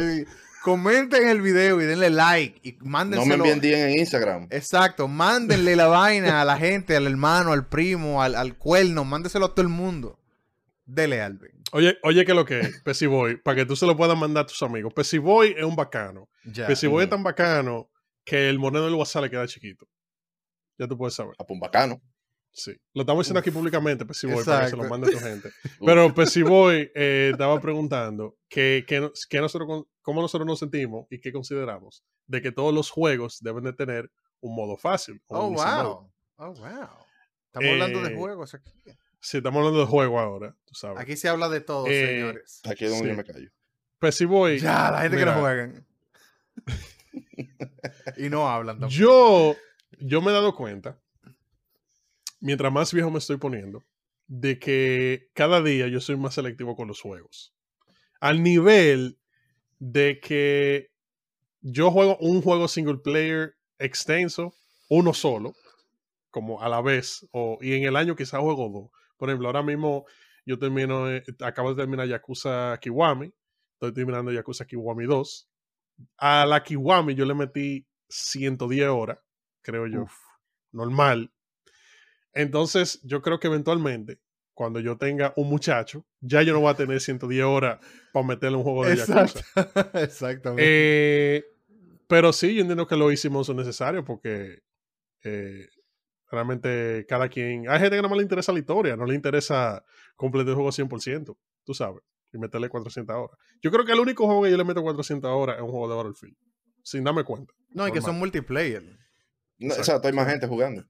[0.62, 2.60] Comenten el video y denle like.
[2.62, 4.46] Y No me envíen DM en Instagram.
[4.50, 9.46] Exacto, mándenle la vaina a la gente, al hermano, al primo, al, al cuerno, mándeselo
[9.46, 10.18] a todo el mundo.
[10.84, 11.50] Dele, Alvin.
[11.72, 12.80] Oye, oye, ¿qué es lo que es?
[12.82, 14.92] Pesiboy, para que tú se lo puedas mandar a tus amigos.
[14.92, 16.28] Pesiboy es un bacano.
[16.44, 16.66] Ya.
[16.66, 17.88] Es tan bacano
[18.24, 19.86] que el moreno del WhatsApp le queda chiquito.
[20.78, 21.34] Ya tú puedes saber.
[21.38, 22.00] A Pumbacano.
[22.52, 22.72] Sí.
[22.94, 25.50] Lo estamos diciendo aquí públicamente, Pesiboy, para que se lo mande a tu gente.
[25.86, 31.06] Pero Pesiboy eh, estaba preguntando que, que, no- que nosotros, con- cómo nosotros nos sentimos
[31.10, 34.10] y qué consideramos de que todos los juegos deben de tener
[34.40, 35.20] un modo fácil.
[35.26, 36.10] o Oh, wow.
[36.36, 36.88] Oh, wow.
[37.46, 38.70] Estamos hablando de Eh, juegos aquí.
[39.20, 40.98] Sí, estamos hablando de juego ahora, tú sabes.
[40.98, 42.60] Aquí se habla de todo, Eh, señores.
[42.64, 43.10] Aquí es donde Sí.
[43.10, 43.50] yo me callo.
[43.98, 45.86] Pesiboy, Ya, la gente que no juegan.
[48.16, 48.90] y no hablan tampoco.
[48.98, 49.56] Yo,
[49.98, 50.98] yo me he dado cuenta,
[52.40, 53.84] mientras más viejo me estoy poniendo,
[54.26, 57.54] de que cada día yo soy más selectivo con los juegos.
[58.20, 59.18] Al nivel
[59.80, 60.90] de que
[61.62, 64.54] yo juego un juego single player extenso,
[64.88, 65.54] uno solo,
[66.30, 68.90] como a la vez, o, y en el año quizás juego dos.
[69.16, 70.06] Por ejemplo, ahora mismo
[70.46, 73.32] yo termino, eh, acabo de terminar Yakuza Kiwami,
[73.74, 75.48] estoy terminando Yakuza Kiwami 2.
[76.18, 79.18] A la Kiwami yo le metí 110 horas,
[79.62, 80.06] creo yo.
[80.72, 81.32] Normal.
[82.32, 84.20] Entonces, yo creo que eventualmente
[84.54, 87.78] cuando yo tenga un muchacho, ya yo no voy a tener 110 horas
[88.12, 89.40] para meterle un juego de Exacto.
[89.56, 89.90] Yakuza.
[90.02, 90.62] Exactamente.
[90.66, 91.44] Eh,
[92.06, 94.62] pero sí, yo entiendo que lo hicimos necesario porque
[95.22, 95.68] eh,
[96.30, 97.68] realmente cada quien...
[97.68, 99.84] Hay gente que no más le interesa la historia, no le interesa
[100.16, 103.38] completar el juego 100%, tú sabes, y meterle 400 horas.
[103.62, 105.88] Yo creo que el único juego que yo le meto 400 horas es un juego
[105.88, 106.36] de Battlefield,
[106.82, 107.54] sin darme cuenta.
[107.70, 108.82] no, y que son multiplayer.
[108.82, 109.80] No, Exacto.
[109.80, 110.84] exacto, hay más gente jugando.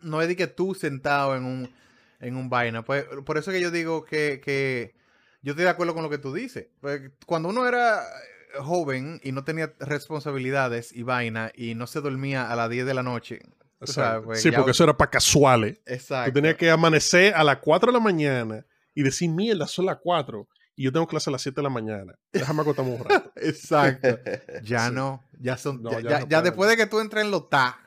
[0.00, 1.74] No es de que tú sentado en un,
[2.22, 2.82] en un vaina.
[2.82, 4.94] Pues, por eso que yo digo que, que
[5.42, 6.68] yo estoy de acuerdo con lo que tú dices.
[6.80, 12.00] Pues, cuando uno era eh, joven y no tenía responsabilidades y vaina y no se
[12.00, 13.40] dormía a las 10 de la noche.
[13.84, 15.80] sabes, pues, sí, porque eso era para casuales.
[15.86, 16.30] Exacto.
[16.30, 19.96] Tú tenías que amanecer a las 4 de la mañana y decir, mierda, son las
[20.02, 22.14] 4 y yo tengo clase a las 7 de la mañana.
[22.32, 23.32] Déjame acostarme un rato.
[23.36, 24.18] Exacto.
[24.62, 24.94] Ya Sí.
[24.94, 25.22] no.
[25.40, 25.82] Ya son.
[25.82, 26.44] No, ya, ya ya- no ya pueden.
[26.44, 27.78] después de que tú entres en los TA.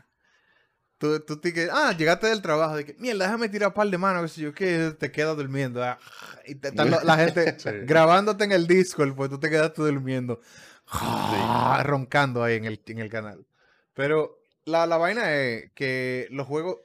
[1.06, 3.88] Tú, tú te que, ah, llegaste del trabajo, de que, mierda, déjame tirar un par
[3.90, 5.84] de manos, sé yo, que te quedas durmiendo.
[5.84, 6.00] ah,
[6.48, 7.70] y te- está la, gente Sí.
[7.84, 10.42] grabándote en el Discord, pues tú te quedaste durmiendo,
[10.88, 13.46] ah, roncando ahí en el, en el canal.
[13.94, 16.78] Pero la, la vaina es que los juegos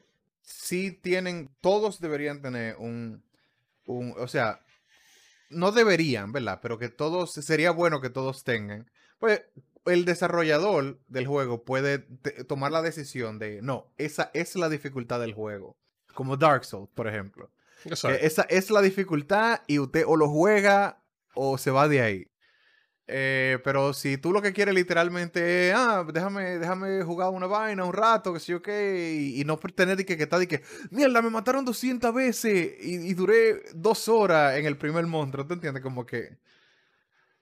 [0.42, 3.22] sí tienen, todos deberían tener un,
[3.86, 4.60] un, o sea,
[5.50, 6.60] no deberían, ¿verdad?
[6.62, 8.90] Pero que todos, sería bueno que todos tengan.
[9.18, 9.42] Pues
[9.90, 15.20] el desarrollador del juego puede te- tomar la decisión de, no, esa es la dificultad
[15.20, 15.76] del juego.
[16.14, 17.50] Como Dark Souls, por ejemplo.
[18.20, 21.02] Esa es la dificultad y usted o lo juega
[21.34, 22.26] o se va de ahí.
[23.12, 27.84] Eh, pero si tú lo que quieres literalmente es, ah, déjame, déjame jugar una vaina
[27.84, 30.62] un rato, que sé yo qué, y, y no tener que, que está de que,
[30.90, 35.54] mierda, me mataron 200 veces y, y duré dos horas en el primer monstruo, ¿tú
[35.54, 35.82] entiendes?
[35.82, 36.38] Como que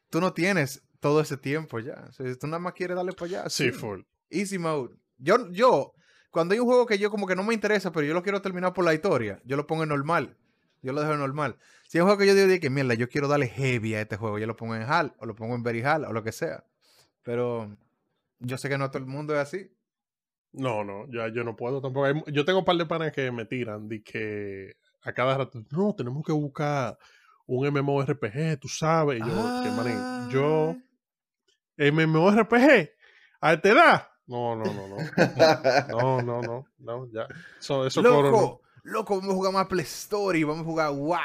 [0.09, 2.05] tú no tienes todo ese tiempo ya.
[2.09, 3.49] O sea, tú nada más quieres darle para allá.
[3.51, 4.01] Sí, full.
[4.31, 4.95] Easy mode.
[5.17, 5.95] Yo, yo,
[6.31, 8.43] cuando hay un juego que yo como que no me interesa, pero yo lo quiero
[8.43, 10.37] terminar por la historia, yo lo pongo en normal.
[10.83, 11.57] Yo lo dejo en normal.
[11.89, 14.01] Si hay un juego que yo digo de que, mierda, yo quiero darle heavy a
[14.03, 16.23] este juego, yo lo pongo en hard, o lo pongo en very hard, o lo
[16.23, 16.65] que sea.
[17.23, 17.77] Pero
[18.39, 19.71] yo sé que no todo el mundo es así.
[20.53, 22.07] No, no, ya yo no puedo tampoco.
[22.07, 25.63] Hay- Yo tengo un par de panas que me tiran de que a cada rato,
[25.71, 26.97] no, tenemos que buscar
[27.47, 29.19] un MMORPG, tú sabes.
[29.19, 30.77] Y yo, que manín, yo,
[31.79, 32.91] MMORPG,
[33.41, 34.09] a esta edad.
[34.27, 34.97] No, no, no, no.
[35.89, 37.27] No, no, no, no, ya.
[37.59, 38.31] Eso, eso coro no.
[38.31, 41.19] loco, loco, vamos a jugar más Play Story, vamos a jugar wow.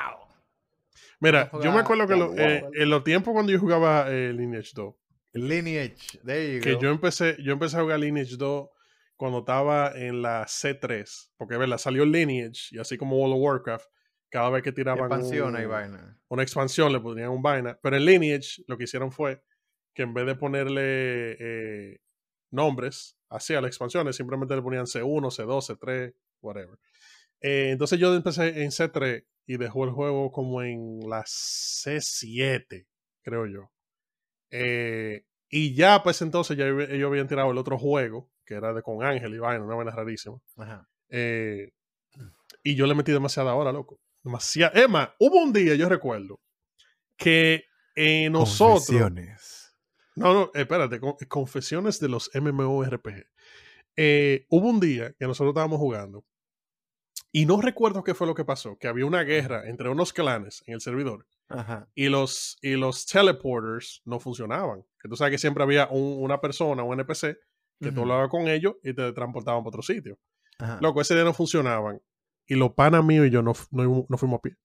[1.20, 2.72] Mira, yo me acuerdo que lo- Wow, eh, wow.
[2.74, 4.94] en los tiempos cuando yo jugaba eh, Lineage 2,
[5.34, 6.80] Lineage, there you que go.
[6.82, 8.70] yo empecé, yo empecé a jugar Lineage 2
[9.18, 11.78] cuando estaba en la C3, porque ¿verdad?
[11.78, 13.86] salió Lineage y así como World of Warcraft,
[14.30, 16.18] cada vez que tiraban Expansión un- y vaina.
[16.28, 19.42] una expansión le ponían un vaina, pero en Lineage lo que hicieron fue
[19.94, 22.00] que en vez de ponerle eh,
[22.52, 26.78] nombres así a las expansiones, simplemente le ponían C1, C2, C3, whatever.
[27.42, 32.86] Eh, entonces yo empecé en C3 y dejó el juego como en la C7,
[33.22, 33.72] creo yo.
[34.52, 38.82] Eh, y ya pues entonces ya ellos habían tirado el otro juego, que era de
[38.82, 40.40] con Ángel y vaina, una vaina rarísima.
[40.58, 40.88] Ajá.
[41.10, 41.72] Eh,
[42.64, 44.00] y yo le metí demasiada hora, loco.
[44.24, 44.80] Demasiada.
[44.80, 46.40] Emma, hubo un día, yo recuerdo,
[47.18, 47.66] que
[48.32, 49.63] nosotros.
[50.16, 53.26] No, no, espérate, con- confesiones de los MMORPG.
[53.96, 56.26] Eh, hubo un día que nosotros estábamos jugando
[57.32, 60.64] y no recuerdo qué fue lo que pasó, que había una guerra entre unos clanes
[60.68, 61.88] en el servidor Ajá.
[61.96, 64.84] y los, y los teleporters no funcionaban.
[65.02, 67.38] Que tú sabes que siempre había un- una persona, un NPC,
[67.80, 68.02] que tú Ujú.
[68.02, 70.18] hablabas con ellos y te transportaban para otro sitio.
[70.60, 70.78] Ajá.
[70.82, 72.00] Loco, ese día no funcionaban.
[72.48, 74.56] Y los panas míos y yo no, no, no fuimos a pie.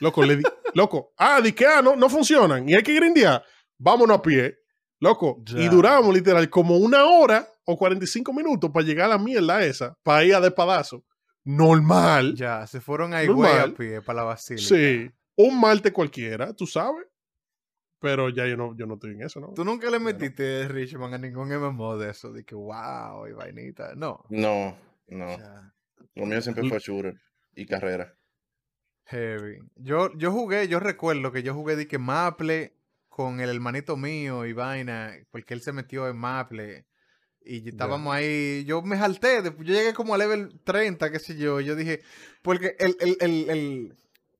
[0.00, 0.42] Loco, le di,
[0.74, 3.44] loco, ah, di que ah, no, no funcionan y hay que grindear.
[3.82, 4.56] Vámonos a pie.
[5.02, 9.64] Loco, y duramos literal como una hora o 45 minutos para llegar a la mierda
[9.64, 11.02] esa, para ir a de padazo.
[11.42, 12.34] Normal.
[12.34, 14.68] Ya, se fueron a Higüey a pie para la basílica.
[14.68, 17.06] Sí, un malte cualquiera, tú sabes.
[17.98, 19.54] Pero ya yo no, yo no estoy en eso, ¿no?
[19.54, 20.04] Tú nunca le no.
[20.04, 22.30] metiste, Richmond, a ningún MMO de eso.
[22.30, 23.94] De que wow, y vainita.
[23.94, 24.24] No.
[24.28, 24.76] No,
[25.08, 25.28] no.
[25.38, 25.72] Ya,
[26.14, 27.14] Lo mío siempre fue shooter
[27.54, 28.14] y carrera.
[29.06, 29.58] heavy.
[29.76, 32.74] Yo, yo jugué, yo recuerdo que yo jugué de que Maple
[33.24, 36.86] con el hermanito mío y vaina, porque él se metió en Maple.
[37.42, 41.36] Y estábamos ahí, yo me jalté, después yo llegué como a level 30, qué sé
[41.36, 42.00] yo, yo dije,
[42.42, 43.96] porque el, el, el, el,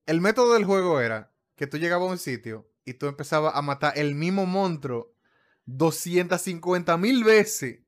[0.06, 3.62] el método del juego era que tú llegabas a un sitio y tú empezabas a
[3.62, 5.12] matar el mismo monstruo
[5.66, 7.80] 250 mil veces.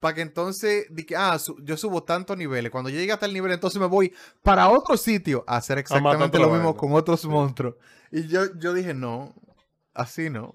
[0.00, 2.72] Para que entonces, que, ah, su- yo subo tantos niveles.
[2.72, 6.38] Cuando yo llegue a tal nivel, entonces me voy para otro sitio a hacer exactamente
[6.38, 6.78] lo mismo vaina.
[6.80, 7.76] con otros monstruos.
[8.10, 9.32] Y yo, yo dije, no,
[9.94, 10.52] así no.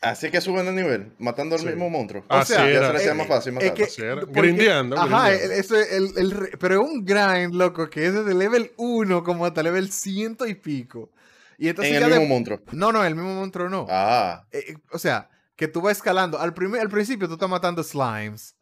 [0.00, 1.68] Así que suben de nivel, matando al Sí.
[1.68, 2.24] mismo monstruo.
[2.28, 2.86] Ah, sea, sí, ya era.
[2.88, 6.82] se le hacía eh, más fácil Así porque- Grindeando, Ajá, eso es el, el pero
[6.82, 11.10] es un grind, loco, que es desde level 1 como hasta level ciento y pico.
[11.56, 12.60] Y entonces en el ya mismo de- monstruo.
[12.72, 13.86] No, no, el mismo monstruo no.
[13.88, 16.40] Ah, Eh, eh, o sea, que tú vas escalando.
[16.40, 18.56] Al, primer, al principio tú estás matando slimes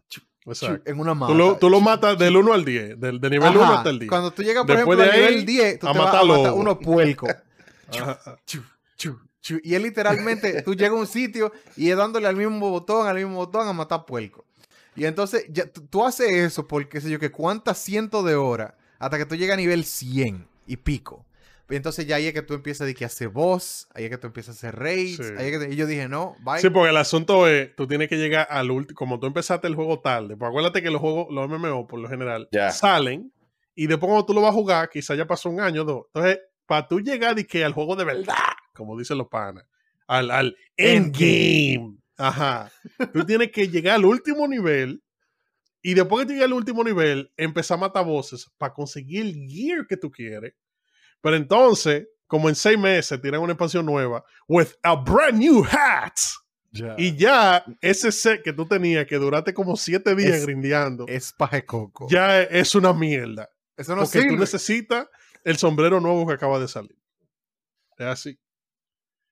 [0.45, 0.83] Exacto.
[0.91, 1.33] en una mata.
[1.33, 3.89] Tú lo, tú lo matas del 1 al 10, del, de nivel Ajá, 1 hasta
[3.89, 4.11] el 10.
[4.11, 6.21] Cuando tú llegas, por Después ejemplo, al nivel 10, tú a te vas a matar.
[7.99, 8.37] Ajá.
[8.45, 8.65] Chu, chu,
[9.15, 9.19] chu.
[9.63, 13.17] Y es literalmente, tú llegas a un sitio y es dándole al mismo botón, al
[13.17, 14.45] mismo botón a matar puerco.
[14.97, 18.75] Y entonces, ya, tú, haces eso por qué sé yo, que cuántas cientos de horas
[18.99, 21.25] hasta que tú llegas a nivel 100 y pico.
[21.71, 24.19] Y entonces ya ahí es que tú empiezas a que hacer boss, ahí es que
[24.19, 25.19] tú empiezas a hacer raids.
[25.25, 25.33] Sí.
[25.39, 26.59] ahí es que te- y yo dije, no, bye.
[26.61, 29.77] Sí, porque el asunto es, tú tienes que llegar al último, como tú empezaste el
[29.77, 32.73] juego tarde, pues acuérdate que los juegos, los MMO por lo general, Ya.
[32.73, 33.33] salen
[33.77, 36.07] y después cuando tú lo vas a jugar, quizá ya pasó un año o dos.
[36.13, 38.35] Entonces, para tú llegar y que al juego de verdad,
[38.75, 39.65] como dicen los panas,
[40.07, 42.71] al, al endgame, ajá,
[43.13, 45.03] tú tienes que llegar al último nivel
[45.83, 49.35] y después que tú llegas al último nivel, empezar a matar voces para conseguir el
[49.49, 50.55] gear que tú quieres.
[51.23, 56.13] Pero entonces, como en seis meses, tiran una expansión nueva, with a brand new hat.
[56.99, 61.33] Y ya ese set que tú tenías que duraste como siete días Es- grindeando, es
[61.33, 62.07] paje coco.
[62.09, 63.51] ya es una mierda.
[63.77, 64.35] Eso no porque sirve.
[64.35, 65.09] tú necesitas
[65.45, 66.97] el sombrero nuevo que acaba de salir.
[67.99, 68.39] Es así.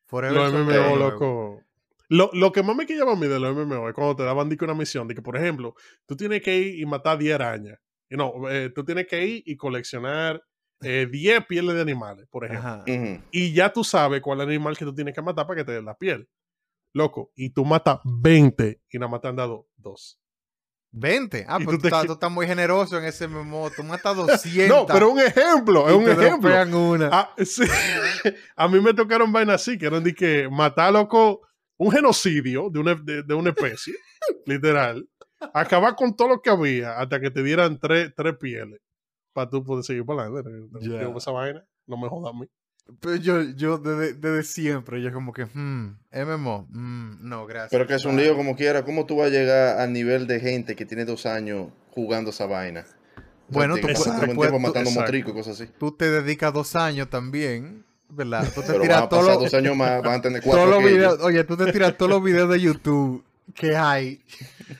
[0.08, 1.62] Forever Los MMO, loco.
[2.08, 4.50] Lo, lo que más me quillaba a mí de los MMO es cuando te daban
[4.60, 5.74] una misión de que, por ejemplo,
[6.06, 7.78] tú tienes que ir y matar 10 arañas.
[8.08, 10.42] Y no, eh, tú tienes que ir y coleccionar
[10.80, 12.84] eh, 10 pieles de animales, por ejemplo.
[13.30, 15.64] Y ya tú sabes cuál es el animal que tú tienes que matar para que
[15.64, 16.26] te dé la piel.
[16.94, 20.20] Loco, y tú matas 20 y nada más te han dado 2.
[20.92, 21.44] 20.
[21.48, 23.70] Ah, pues tú tú, te estás, tú estás muy generoso en ese memo.
[23.74, 24.68] Tú matas 200.
[24.68, 26.80] No, pero un ejemplo, es un te ejemplo.
[26.90, 27.10] una.
[27.12, 27.64] Ah, sí.
[28.56, 31.42] a mí me tocaron vainas así, que eran de que matar loco,
[31.76, 33.94] un genocidio de una, de, de una especie,
[34.46, 35.08] literal.
[35.54, 38.80] Acabar con todo lo que había hasta que te dieran tres, tres pieles
[39.32, 40.50] para tú poder seguir para adelante.
[40.80, 42.46] Digo, esa vaina, no me jodas a mí.
[43.00, 47.70] Pero yo, yo desde, desde siempre, yo como que, hmm, MMO, mm, no, gracias.
[47.70, 48.84] Pero que es un lío como quiera.
[48.84, 52.46] ¿Cómo tú vas a llegar al nivel de gente que tiene dos años jugando esa
[52.46, 52.86] vaina?
[53.48, 55.70] Bueno, tú tú tú tiempo matando y cosas así.
[55.78, 58.46] Tú te dedicas dos años también, ¿verdad?
[58.54, 61.20] Tú te Pero van tiras todos los, dos años más, van a tener cuatro videos,
[61.20, 63.24] oye, tú te tiras todos los videos de YouTube
[63.54, 64.22] que hay,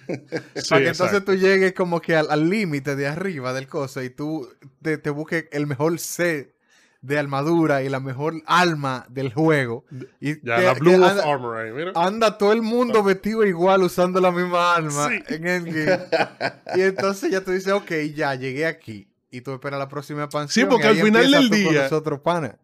[0.55, 4.03] Sí, para que entonces tú llegues como que al al límite de arriba del coso
[4.03, 4.47] y tú
[4.83, 6.55] te, te busques el mejor set
[7.01, 9.85] de armadura y la mejor alma del juego.
[10.21, 11.93] Y Ya, que- la Blue Wolf anda- Armor ahí, mira.
[11.95, 15.23] Anda todo el mundo vestido igual usando la misma arma Sí.
[15.35, 15.99] en Endgame.
[16.77, 19.09] y entonces ya tú dices, ok, ya llegué aquí.
[19.31, 20.67] Y tú esperas la próxima expansión.
[20.67, 22.59] Sí, porque y ahí al final del día- nosotros, pana.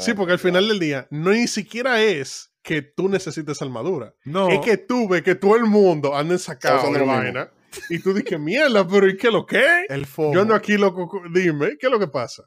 [0.00, 4.12] Sí, porque al final del día, no ni siquiera es que tú necesites armadura.
[4.24, 4.48] No.
[4.48, 7.48] Es que tú ves que todo el mundo anda sacado de vaina.
[7.88, 9.62] Y tú dices, mierda, pero ¿y qué lo que?
[9.88, 10.34] el FOMO.
[10.34, 12.42] Yo ando aquí, loco, co- dime, ¿qué es lo que pasa?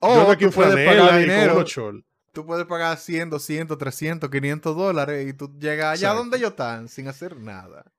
[0.00, 1.64] O Yo tú puedes pagar dinero.
[2.32, 6.88] Tú puedes pagar 100, 200, 300, 500 dólares y tú llegas allá donde ellos están
[6.88, 7.90] sin hacer nada.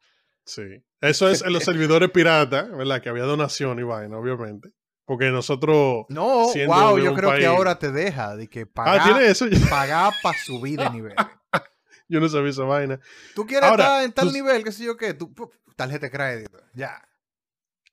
[0.45, 0.61] Sí.
[1.01, 3.01] Eso es en los servidores piratas, ¿verdad?
[3.01, 4.69] Que había donación y vaina, obviamente.
[5.05, 6.05] Porque nosotros.
[6.09, 9.45] No, wow, yo creo que ahora te deja de que Ah, pagar, tiene eso.
[9.69, 11.15] pagar para subir de nivel.
[12.09, 12.99] Yo no sabía esa vaina.
[13.35, 15.33] Tú quieres Ahora, estar en tal tú- nivel, qué sé yo qué, tú,
[15.75, 17.01] tarjeta de crédito, ya.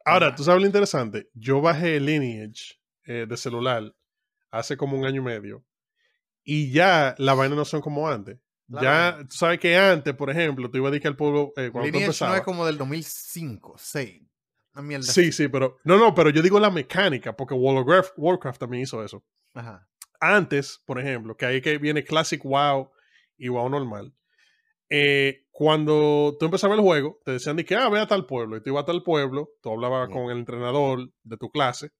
[0.04, 0.34] Ahora, Ya.
[0.36, 1.28] tú sabes lo interesante.
[1.34, 2.76] Yo bajé Lineage
[3.06, 3.94] eh, de celular
[4.50, 5.64] hace como un año y medio.
[6.42, 8.38] Y ya las vainas no son como antes.
[8.68, 11.52] Claro ya, que tú sabes que antes, por ejemplo, tú ibas a decir al pueblo
[11.56, 14.22] eh, cuando tú no es como del 2005, 6.
[14.74, 15.04] Una mierda.
[15.04, 15.76] Sí, sí, pero.
[15.84, 19.22] No, no, pero yo digo la mecánica, porque World of Warcraft, Warcraft también hizo eso.
[19.54, 19.86] Ajá.
[20.20, 22.90] Antes, por ejemplo, que ahí que viene Classic WoW
[23.36, 24.14] y WoW normal.
[24.90, 28.56] eh, cuando tú empezabas el juego, te decían de que, ah, ve a tal pueblo.
[28.56, 31.90] Y tú ibas a tal pueblo, tú hablabas con el entrenador de tu clase.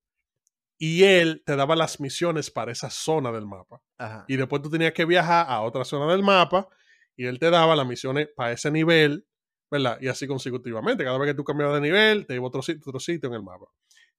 [0.79, 3.81] Y él te daba las misiones para esa zona del mapa.
[3.97, 4.25] Ajá.
[4.29, 6.69] Y después tú tenías que viajar a otra zona del mapa.
[7.17, 9.27] Y él te daba las misiones para ese nivel,
[9.71, 9.99] ¿verdad?
[10.01, 11.05] Y así consecutivamente.
[11.05, 13.35] Cada vez que tú cambiabas de nivel, te iba a otro sitio, otro sitio en
[13.37, 13.67] el mapa.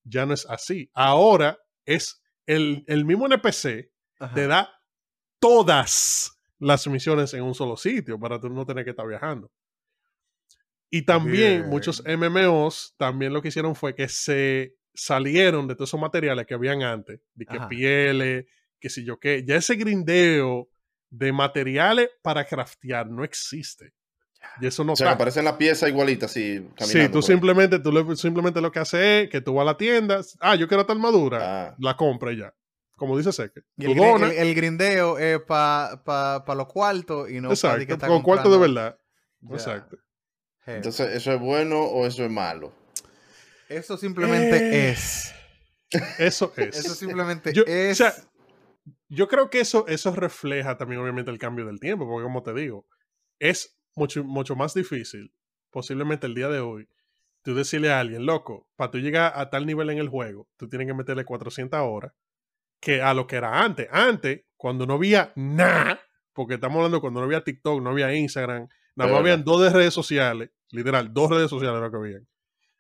[0.03, 0.89] Ya no es así.
[0.93, 4.33] Ahora es el, el mismo NPC Ajá.
[4.33, 4.69] te da
[5.39, 9.51] todas las misiones en un solo sitio para tú no tener que estar viajando.
[10.89, 11.69] Y también Bien.
[11.69, 16.53] muchos MMOs también lo que hicieron fue que se salieron de todos esos materiales que
[16.53, 17.67] habían antes, de que Ajá.
[17.69, 18.45] pieles,
[18.79, 20.69] que si yo qué, ya ese grindeo
[21.09, 23.93] de materiales para craftear no existe.
[24.61, 26.63] Y eso no O sea, que aparece en la pieza igualita, así.
[26.77, 29.77] Sí, tú simplemente, tú lo- simplemente lo que haces es que tú vas a la
[29.77, 31.39] tienda, ah, yo quiero esta armadura,
[31.69, 31.75] Ah.
[31.79, 32.53] la compra y ya.
[32.97, 33.59] como dice Seque.
[33.77, 37.91] El, el- el grindeo es para pa, pa los cuartos y no pa' de que
[37.93, 38.97] está con cuarto de verdad.
[39.41, 39.53] Ya.
[39.55, 39.97] Exacto.
[40.65, 42.73] Entonces, ¿eso es bueno o eso es malo?
[43.69, 45.33] Eso simplemente Eh, es.
[46.19, 46.77] Eso es.
[46.77, 47.93] Eso simplemente Yo- es.
[48.01, 48.13] o sea,
[49.09, 52.53] yo creo que eso, eso refleja también, obviamente, el cambio del tiempo, porque como te
[52.53, 52.85] digo,
[53.39, 55.31] es mucho, mucho más difícil,
[55.69, 56.89] posiblemente el día de hoy,
[57.43, 60.67] tú decirle a alguien, loco, para tú llegar a tal nivel en el juego, tú
[60.67, 62.11] tienes que meterle 400 horas,
[62.79, 63.87] que a lo que era antes.
[63.91, 66.01] Antes, cuando no había nada,
[66.33, 69.69] porque estamos hablando cuando no había TikTok, no había Instagram, nada más habían dos de
[69.69, 72.27] redes sociales, literal, dos redes sociales era lo que habían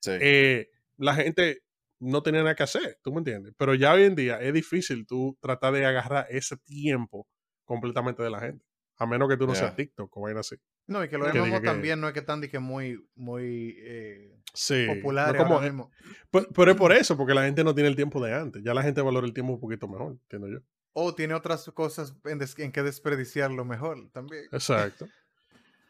[0.01, 0.11] Sí.
[0.21, 1.61] eh, la gente
[1.99, 3.53] no tenía nada que hacer, ¿tú me entiendes?
[3.57, 7.27] Pero ya hoy en día es difícil tú tratar de agarrar ese tiempo
[7.63, 8.65] completamente de la gente.
[8.97, 10.55] A menos que tú no seas TikTok o vaina así.
[10.87, 14.39] no, y que lo que también no es que tan de que muy, muy eh,
[14.53, 14.85] Sí.
[14.87, 15.91] popular no como- ahora mismo.
[16.31, 18.61] pero, pero es por eso, porque la gente no tiene el tiempo de antes.
[18.63, 20.59] Ya la gente valora el tiempo un poquito mejor, entiendo yo.
[20.93, 24.45] O tiene otras cosas en, des- en que desperdiciarlo mejor también.
[24.51, 25.07] Exacto.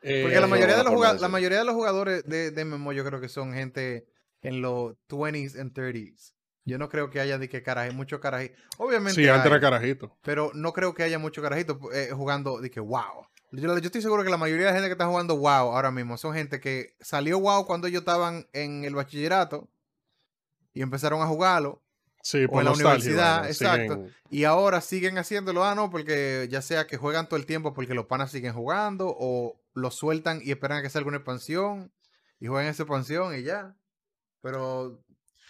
[0.01, 2.91] Porque Eh, la eso mayoría, de los la mayoría de los jugadores de, de MMO
[2.93, 4.07] yo creo que son gente
[4.47, 6.33] en los 20s and 30s.
[6.67, 8.55] Yo no creo que haya de que caraje, mucho caraje.
[8.77, 10.17] Obviamente Sí, antes hay, era carajito.
[10.23, 13.27] pero no creo que haya mucho carajito eh, jugando de que wow.
[13.51, 15.91] Yo, yo estoy seguro que la mayoría de la gente que está jugando WoW ahora
[15.91, 19.69] mismo son gente que salió WoW cuando ellos estaban en el bachillerato
[20.73, 21.81] y empezaron a jugarlo
[22.23, 23.93] Sí, por en la universidad, exacto.
[23.97, 27.73] siguen- y ahora siguen haciéndolo, ah, no, porque ya sea que juegan todo el tiempo
[27.75, 31.91] porque los panas siguen jugando o lo sueltan y esperan a que salga una expansión
[32.39, 33.75] y juegan esa expansión y ya.
[34.45, 35.03] Pero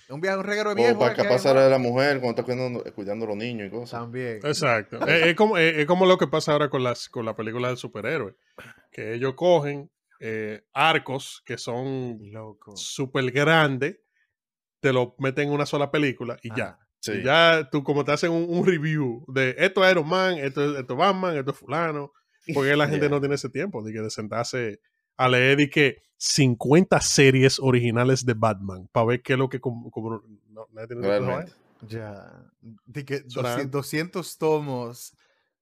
[0.08, 1.00] un viaje, un reguero de O viejo.
[1.00, 1.66] para hay, pasara ¿no?
[1.66, 4.00] de la mujer cuando está cuidando, cuidando a los niños y cosas.
[4.00, 4.40] También.
[4.42, 5.06] Exacto.
[5.06, 7.68] es, es como, es, es como lo que pasa ahora con las con la película
[7.68, 8.38] del superhéroe.
[8.94, 9.92] Que ellos cogen
[10.22, 12.78] eh, arcos que son Loco.
[12.78, 13.98] súper grandes,
[14.80, 16.80] te lo meten en una sola película y ya.
[17.02, 17.12] Sí.
[17.16, 20.72] Y ya tú como te hacen un, un review de esto es Iron Man, esto
[20.72, 22.14] es, esto es Batman, esto es fulano.
[22.54, 24.80] Porque la gente no tiene ese tiempo de, que de sentarse
[25.18, 29.60] a leer y que 50 series originales de Batman para ver qué es lo que...
[29.60, 31.52] como- como- no, nadie Realmente.
[31.88, 32.32] Ya.
[32.62, 35.16] De que Suena- 200, 200 tomos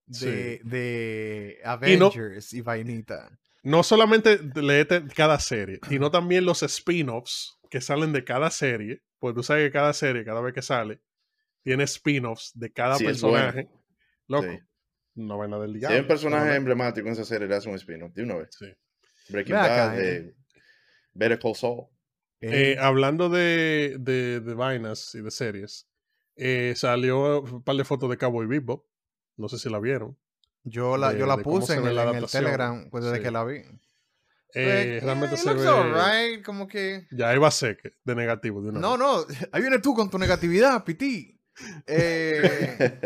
[0.06, 0.68] de, Sí.
[0.68, 3.38] de Avengers y, vainita.
[3.62, 9.34] no solamente leete cada serie, sino también los spin-offs que salen de cada serie, pues
[9.34, 11.00] tú sabes que cada serie, cada vez que sale,
[11.62, 13.36] tiene spin-offs de cada Sí, es bueno.
[13.38, 13.70] personaje.
[14.28, 14.58] Loco, Sí.
[15.16, 15.94] no vaina del Si diablo.
[15.96, 18.48] hay un personaje emblemático en esa serie, le hacen un spin-off de una vez.
[18.58, 18.66] Sí.
[19.28, 20.16] Breaking Bad, eh.
[20.16, 20.34] eh,
[21.14, 21.86] Better Call Saul.
[22.40, 25.88] Eh, hablando de, de, de vainas y de series,
[26.36, 28.84] eh, salió un par de fotos de Cowboy Bebop.
[29.36, 30.18] No sé si la vieron.
[30.62, 32.44] yo la, de- yo la de cómo puse se en, el- la en el adaptación.
[32.44, 33.22] Telegram pues, desde Sí.
[33.22, 33.56] que la vi.
[33.56, 33.64] Eh,
[34.56, 35.66] Eh, realmente se ve.
[35.66, 37.06] alright, como que...
[37.10, 38.62] Ya iba a ser de negativo.
[38.62, 38.98] De una No, vez.
[39.40, 41.40] no, ahí vienes tú con tu negatividad, Piti.
[41.86, 42.98] Eh,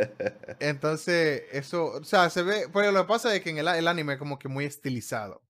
[0.60, 3.88] entonces, eso, o sea, se ve, pero lo que pasa es que en el, el
[3.88, 5.42] anime es como que muy estilizado,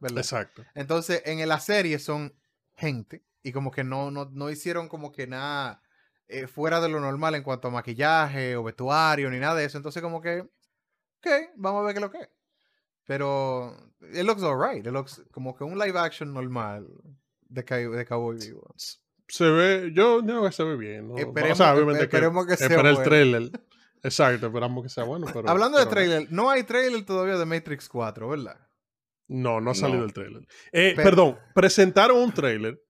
[0.00, 0.18] ¿verdad?
[0.18, 0.64] Exacto.
[0.74, 2.34] Entonces, en la serie son
[2.74, 5.82] gente y como que no, no, no hicieron como que nada
[6.28, 9.76] eh, fuera de lo normal en cuanto a maquillaje o vestuario ni nada de eso.
[9.78, 11.26] Entonces, como que, ok,
[11.56, 12.28] vamos a ver qué es lo que es.
[13.04, 13.76] Pero,
[14.12, 16.86] it looks alright, it looks como que un live action normal
[17.48, 18.74] de, de Cowboy Vivo.
[19.26, 21.08] Se ve, yo digo que se ve bien.
[21.08, 21.16] ¿no?
[21.16, 23.08] Esperemos- o sea, obviamente esperemos que sea espera el bueno.
[23.10, 23.50] trailer.
[24.02, 25.26] Exacto, esperamos que sea bueno.
[25.32, 26.06] Pero, Hablando de pero no.
[26.06, 28.56] trailer, no hay trailer todavía de Matrix 4, ¿verdad?
[29.32, 30.06] No, no ha salido No.
[30.06, 30.42] el trailer.
[30.72, 32.82] Eh, Pero- Perdón, presentaron un trailer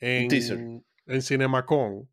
[0.00, 0.58] en, teaser.
[1.06, 2.08] en Cinemacon,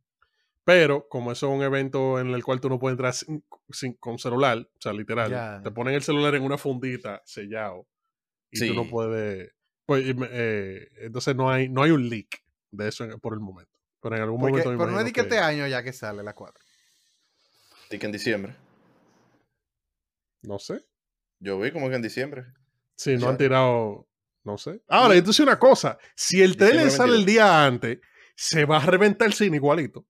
[0.65, 3.93] pero como eso es un evento en el cual tú no puedes entrar sin, sin-
[3.93, 7.87] con celular, o sea, literal, te ponen el celular en una fundita sellado
[8.51, 9.53] y tú no puedes.
[9.85, 13.71] Pues, eh, entonces no hay, no hay un leak de eso en- por el momento.
[14.01, 14.71] Pero en algún Porque, momento.
[14.71, 16.61] me pero no es que este año ya que sale la 4.
[17.89, 18.55] Y que en diciembre.
[20.41, 20.83] No sé.
[21.39, 22.45] Yo vi como que en diciembre.
[22.95, 23.29] Sí, no Ya.
[23.29, 24.07] han tirado.
[24.43, 24.81] No sé.
[24.87, 25.97] Ahora, entonces una cosa.
[26.15, 27.25] Si el trailer sale el 22.
[27.25, 27.99] día antes,
[28.35, 30.05] se va a reventar el cine igualito.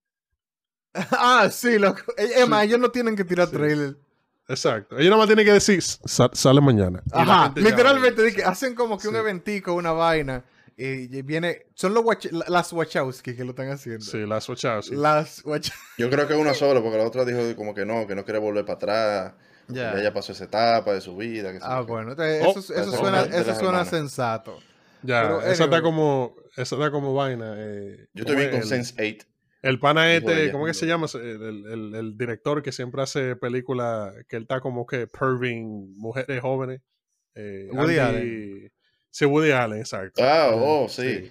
[0.94, 2.00] ah, sí, loco.
[2.16, 2.48] Es Sí.
[2.48, 3.56] más, ellos no tienen que tirar Sí.
[3.56, 3.96] trailer.
[4.48, 4.96] Exacto.
[4.98, 7.02] Ellos nada más tienen que decir, "Sa- sale mañana.
[7.12, 10.44] Ajá, literalmente que hacen como que un eventico, una vaina.
[10.76, 11.66] Y viene.
[11.74, 14.04] Son los Wach- las Wachowski que lo están haciendo.
[14.04, 14.44] Sí, las.
[14.44, 14.94] Sí.
[14.94, 15.78] Las Wachowski.
[15.98, 18.38] Yo creo que una sola, porque la otra dijo como que no, que no quiere
[18.40, 19.34] volver para atrás.
[19.68, 20.00] Ya.
[20.00, 21.52] Ya, pasó esa etapa de su vida.
[21.52, 22.10] que Ah, bueno.
[22.12, 24.58] entonces, Oh, eso, suena, eso suena sensato.
[25.02, 27.54] Ya, Pero, esa está como, esa está como vaina.
[27.56, 29.26] eh, Yo ¿cómo estoy bien con el, Sense 8.
[29.62, 30.52] el pana este, ella.
[30.52, 31.06] ¿cómo que se llama?
[31.14, 36.80] El, el- director que siempre hace películas, que él está como que perving mujeres jóvenes.
[37.34, 38.68] Eh, Woody Andy-
[39.10, 40.22] Sí, Woody Allen, exacto.
[40.24, 41.30] Ah, oh, sí.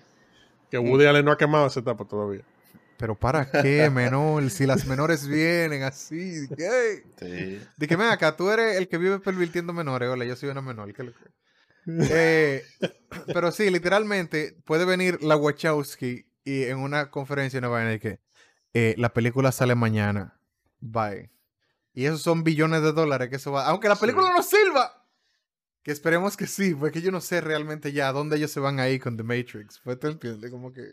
[0.70, 2.42] Que Woody Allen no ha quemado esa etapa todavía.
[3.02, 4.50] Pero ¿para qué, menor?
[4.52, 7.04] Si las menores vienen así, ¿qué?
[7.20, 7.60] Sí.
[7.78, 10.08] Ven acá, tú eres el que vive pervirtiendo menores.
[10.08, 10.94] Hola, yo soy una menor.
[10.94, 11.20] ¿qué lo que-
[12.12, 12.64] Eh,
[13.34, 18.20] pero sí, literalmente puede venir la Wachowski y en una conferencia una vaina de que
[18.76, 20.40] eh, la película sale mañana.
[20.80, 21.32] Bye.
[21.94, 23.66] Y esos son billones de dólares que eso va.
[23.66, 24.02] Aunque la Sí.
[24.02, 25.06] película no sirva.
[25.84, 28.80] Que esperemos que sí, porque yo no sé realmente ya a dónde ellos se van
[28.80, 29.82] ahí con The Matrix.
[29.84, 30.92] Pues te entiendes, como que.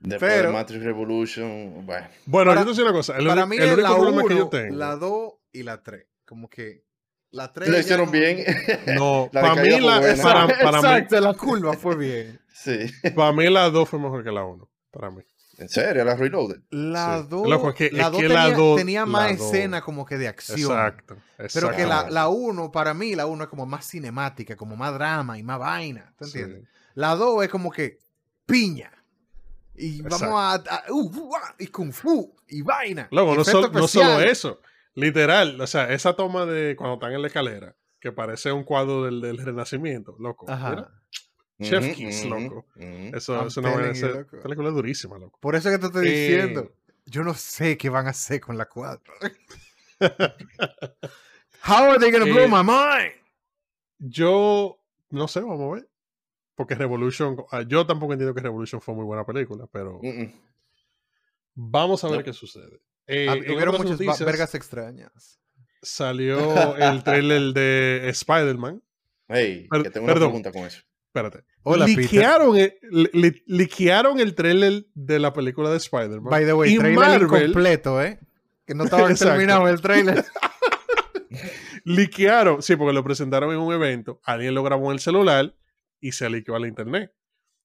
[0.00, 2.06] Después Pero- de Matrix Revolution, bueno.
[2.26, 3.16] Bueno, Para- yo te decir una cosa.
[3.16, 4.76] El, Para mí el único la problema que yo 1, tengo.
[4.76, 6.06] la 2 y la 3.
[6.24, 6.84] Como que
[7.30, 8.44] la 3 Lo hicieron bien.
[9.00, 12.40] No, La de para mí, la, para, para mí, Exacto, la curva fue bien.
[12.52, 12.78] sí.
[13.16, 14.68] para mí la 2 fue mejor que la 1.
[14.90, 15.22] Para mí.
[15.58, 16.60] En serio, la Reloaded.
[16.70, 17.26] La Sí.
[17.30, 19.80] 2 Loco, es que- la es dos que la tenía, dos- tenía más dos- escena
[19.80, 20.60] como que de acción.
[20.70, 21.16] Exacto.
[21.52, 22.14] Pero que la, exacto.
[22.14, 25.58] la 1, para mí, la 1 es como más cinemática, como más drama y más
[25.58, 26.14] vaina.
[26.16, 26.38] ¿Tú Sí.
[26.38, 26.68] entiendes?
[26.94, 27.98] La 2 es como que
[28.46, 28.92] piña.
[29.78, 30.26] Y Exacto.
[30.26, 33.08] vamos a, a- uh, uh, ah, y kung fu y vaina.
[33.10, 34.60] Luego, y no, no solo eso.
[34.94, 39.04] Literal, o sea, esa toma de cuando están en la escalera, que parece un cuadro
[39.04, 40.50] del, del renacimiento, loco.
[40.50, 40.70] Ajá.
[40.70, 42.66] Mira, Chef Kiss, loco.
[42.76, 44.40] Eso I'm es una buena telling you, esa loco.
[44.42, 45.38] película es durísima, loco.
[45.40, 46.72] Por eso que te estoy Eh, diciendo.
[47.06, 49.14] Yo no sé qué van a hacer con la 4.
[51.62, 53.12] How are they gonna blow Eh, my mind?
[53.98, 54.78] Yo
[55.10, 55.88] no sé, vamos a ver.
[56.58, 60.32] Porque Revolution, ah, yo tampoco entiendo que Revolution fue muy buena película, pero Mm, mm.
[61.54, 62.24] vamos a ver No.
[62.24, 62.80] qué sucede.
[63.06, 65.38] Eh, Hubieron muchas noticias, vergas extrañas.
[65.80, 66.36] Salió
[66.76, 68.82] el trailer de Spider-Man.
[69.28, 70.22] Hey, Per- que tengo perdón.
[70.30, 70.82] una pregunta con eso.
[71.06, 71.44] Espérate.
[71.62, 72.02] Hola, Peter.
[72.02, 76.28] liquearon, el, li- li- liquearon el trailer de la película de Spider-Man.
[76.30, 78.18] By the way, y trailer Marvel incompleto, ¿eh?
[78.66, 80.24] Que no estaba terminado el trailer.
[81.84, 85.54] liquearon, sí, porque lo presentaron en un evento, alguien lo grabó en el celular
[86.00, 87.12] y se liqueó al internet.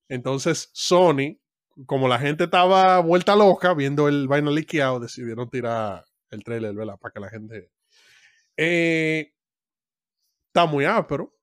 [0.10, 1.40] Entonces, Sony,
[1.86, 6.98] como la gente estaba vuelta loca viendo el vaina liqueado, decidieron tirar el trailer, ¿verdad?
[7.00, 7.72] Para que la gente.
[8.58, 9.34] Eh,
[10.48, 11.36] está muy ápero.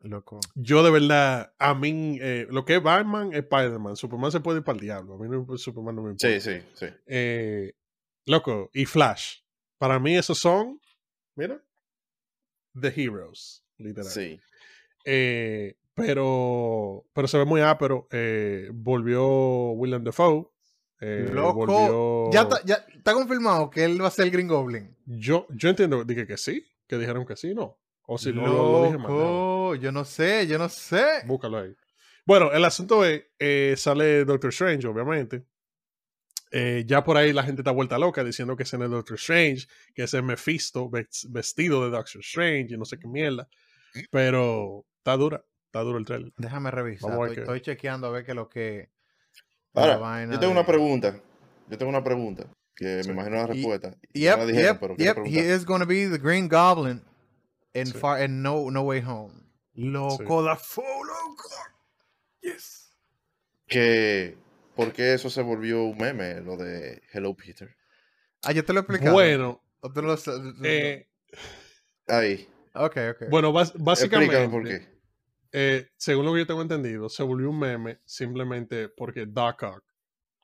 [0.00, 0.38] Loco.
[0.54, 3.96] Yo de verdad, a mí, eh, lo que es Batman es Spider-Man.
[3.96, 5.14] Superman se puede ir para el diablo.
[5.14, 6.40] A mí no, Superman no me importa.
[6.40, 6.86] Sí, sí, sí.
[7.06, 7.72] Eh,
[8.26, 9.38] loco, y Flash.
[9.78, 10.78] Para mí esos son,
[11.34, 11.62] mira,
[12.78, 14.10] The Heroes, literal.
[14.10, 14.40] Sí.
[15.04, 18.08] Eh, pero, pero se ve muy ápero.
[18.10, 19.24] Eh, volvió
[19.72, 20.46] William Defoe.
[21.00, 21.66] Eh, Loco.
[21.66, 24.96] volvió- Ya está, ya está confirmado que él va a ser el Green Goblin.
[25.06, 27.78] Yo, yo entiendo, dije que sí, que dijeron que sí, no.
[28.06, 29.80] O si no, lo, lo dije mal.
[29.80, 31.04] yo no sé, yo no sé.
[31.26, 31.74] Búscalo ahí.
[32.26, 35.44] Bueno, el asunto es, eh, sale Doctor Strange, obviamente.
[36.50, 39.16] Eh, ya por ahí la gente está vuelta loca diciendo que ese no es Doctor
[39.16, 43.48] Strange, que es Mephisto ves- vestido de Doctor Strange y no sé qué mierda.
[44.10, 46.32] Pero está dura, está duro el trailer.
[46.38, 47.10] Déjame revisar.
[47.30, 48.90] Estoy, chequeando a ver qué es lo que.
[49.74, 51.20] Ahora, la vaina yo tengo de- una pregunta.
[51.68, 52.46] Yo tengo una pregunta.
[52.74, 53.08] Que Sí.
[53.08, 53.94] me imagino la respuesta.
[54.14, 55.18] Y Yep, no la dijeron, yep, pero yep.
[55.26, 57.02] He is gonna be the Green Goblin
[57.74, 57.92] in, Sí.
[57.92, 59.34] far, in no, no Way Home.
[59.74, 61.50] Loco, la fo, loco.
[62.40, 62.96] Yes.
[63.66, 64.36] Que,
[64.74, 67.76] ¿Por qué eso se volvió un meme, lo de Hello Peter?
[68.42, 69.12] Ah, yo te lo he explicado.
[69.12, 70.32] Bueno, ¿O tú lo sa-
[70.64, 71.06] eh,
[72.08, 72.48] Ahí.
[72.74, 73.28] ok, ok.
[73.30, 74.93] bueno bas- Explícame básicamente, por qué.
[75.56, 79.84] Eh, según lo que yo tengo entendido, se volvió un meme simplemente porque Doc Ock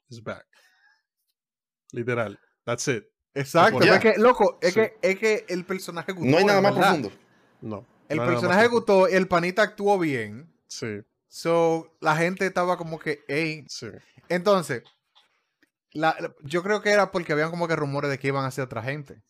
[0.09, 0.47] is back.
[1.93, 2.39] Literal.
[2.65, 3.05] That's it.
[3.35, 3.81] Exacto.
[3.83, 4.81] Es que, loco, es, Sí.
[4.81, 6.31] que, es que el personaje gustó.
[6.31, 6.89] No hay nada más verdad.
[7.01, 7.13] profundo.
[7.61, 7.87] No.
[8.09, 8.71] El no personaje profundo.
[8.71, 10.53] gustó, el panita actuó bien.
[10.67, 11.01] Sí,
[11.33, 13.65] So, la gente estaba como que, hey.
[13.69, 13.87] sí.
[14.29, 14.83] Entonces,
[15.93, 18.51] la- la- yo creo que era porque habían como que rumores de que iban a
[18.51, 19.23] ser otra gente.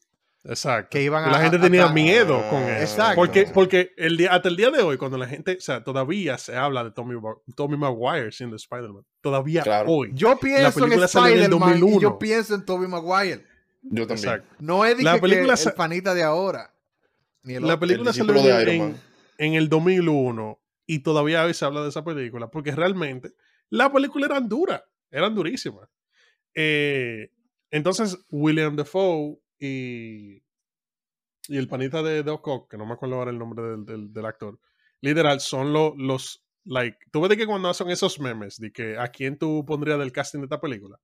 [0.45, 0.89] Exacto.
[0.91, 2.93] Que iban la gente a- tenía a- miedo con Ah, eso.
[2.95, 3.17] Exacto.
[3.17, 6.39] Porque, porque el día, hasta el día de hoy, cuando la gente, o sea, todavía
[6.39, 7.15] se habla de Tommy,
[7.55, 9.05] Tommy Maguire siendo Spider-Man.
[9.21, 9.91] Todavía Claro.
[9.91, 10.11] hoy.
[10.15, 12.01] Yo pienso en película Spider-Man y 2001.
[12.01, 13.45] yo pienso en Tobey Maguire.
[13.83, 14.29] Yo también.
[14.29, 14.55] Exacto.
[14.61, 16.75] No es La que- que película el panita de ahora.
[17.43, 18.97] Ni el La película El salió en,
[19.39, 23.33] en- el 2001 y todavía hoy se habla de esa película porque realmente
[23.71, 25.89] la película eran duras, eran durísimas.
[26.55, 27.31] Eh,
[27.71, 30.43] entonces, William Defoe y,
[31.49, 34.13] y el panita de Doc Ock, que no me acuerdo ahora el nombre del, del-
[34.13, 34.59] del actor,
[35.01, 38.97] literal, son lo- los, like, tú ves de que cuando hacen esos memes, de que
[38.99, 40.99] a quién tú pondrías del casting de esta película,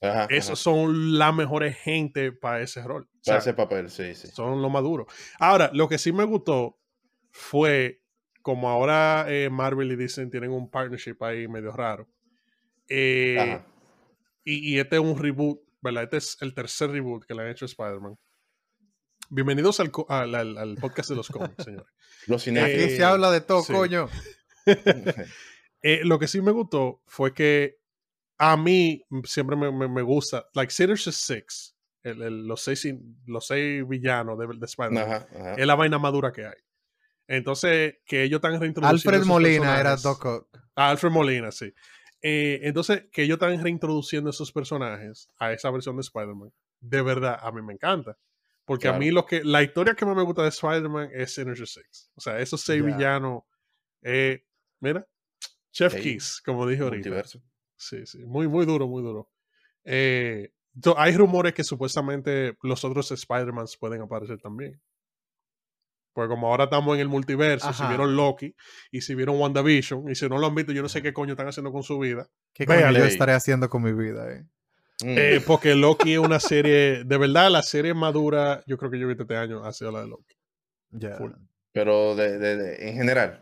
[0.00, 0.34] Ajá, ajá.
[0.34, 3.04] esos son las mejores gente para ese rol.
[3.04, 4.28] O sea, Para ese papel, sí, sí.
[4.28, 5.06] son lo más duro.
[5.40, 6.78] Ahora, lo que sí me gustó
[7.32, 8.02] fue,
[8.42, 12.08] como ahora eh, Marvel y Disney tienen un partnership ahí medio raro.
[12.88, 13.60] eh,
[14.44, 16.04] y, y este es un reboot, ¿verdad?
[16.04, 18.16] Este es el tercer reboot que le han hecho a Spider-Man.
[19.30, 21.86] Bienvenidos al, al, al- al podcast de los cómics, señores.
[22.26, 22.56] Los Aquí.
[22.58, 23.72] Eh, se habla de todo, sí.
[23.72, 24.08] coño.
[25.80, 27.76] Eh, lo que sí me gustó fue que
[28.36, 32.84] a mí siempre me, me, me gusta, like Sinister Six, el, el- los, seis,
[33.26, 35.54] los seis villanos de, de Spider-Man, Ajá, ajá.
[35.54, 36.56] es la vaina madura que hay.
[37.28, 39.10] Entonces, que ellos están reintroduciendo.
[39.16, 40.48] Alfred Molina era Doc Ock.
[40.74, 41.72] Ah, Alfred Molina, sí.
[42.22, 47.38] Eh, entonces, que ellos están reintroduciendo esos personajes a esa versión de Spider-Man, de verdad,
[47.40, 48.16] a mí me encanta.
[48.64, 51.66] Porque a mí lo que, la historia que más me gusta de Spider-Man es Sinister
[51.66, 52.10] Six.
[52.14, 53.44] O sea, esos seis villanos,
[54.02, 54.44] eh,
[54.80, 55.06] mira,
[55.72, 57.08] Chef Ey, Kiss, como dije ahorita.
[57.08, 57.42] Multiverso.
[57.76, 59.30] Sí, sí, muy, muy duro, muy duro.
[59.84, 60.52] Eh,
[60.96, 64.78] hay rumores que supuestamente los otros Spider-Mans pueden aparecer también.
[66.18, 68.52] Porque como ahora estamos en el multiverso, si vieron Loki
[68.90, 71.34] y si vieron WandaVision, y si no lo han visto, yo no sé qué coño
[71.34, 72.26] están haciendo con su vida.
[72.52, 74.42] ¿Qué coño yo estaré haciendo con mi vida, eh?
[75.04, 75.14] Mm.
[75.16, 79.04] Eh, porque Loki es una serie, de verdad, la serie madura, yo creo que yo
[79.04, 80.34] he visto este año, ha sido la de Loki.
[80.90, 81.12] Ya.
[81.18, 81.30] full.
[81.70, 83.38] Pero de, de- de- en general.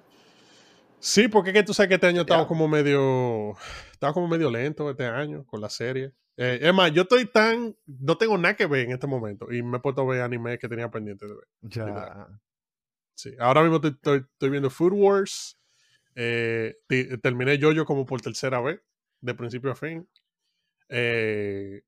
[0.99, 2.47] Sí, porque que tú sabes que este año estaba Ya.
[2.49, 3.55] como medio.
[3.91, 6.12] Estaba como medio lento este año con la serie.
[6.37, 7.74] Eh, es más, yo estoy tan.
[7.87, 9.51] No tengo nada que ver en este momento.
[9.51, 11.45] Y me he puesto a ver anime que tenía pendiente de ver.
[11.62, 12.27] Ya.
[13.17, 13.35] Sí.
[13.41, 15.59] Ahora mismo estoy, estoy- estoy viendo Food Wars.
[16.14, 16.77] Eh,
[17.23, 18.81] terminé yo como por tercera vez,
[19.21, 20.09] de principio a fin.
[20.89, 21.83] Eh,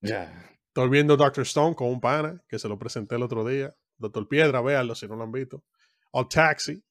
[0.00, 0.50] Ya.
[0.68, 3.74] estoy viendo Doctor Stone con un pana, que se lo presenté el otro día.
[3.98, 5.64] Doctor Piedra, véanlo si no lo han visto.
[6.12, 6.82] All Taxi.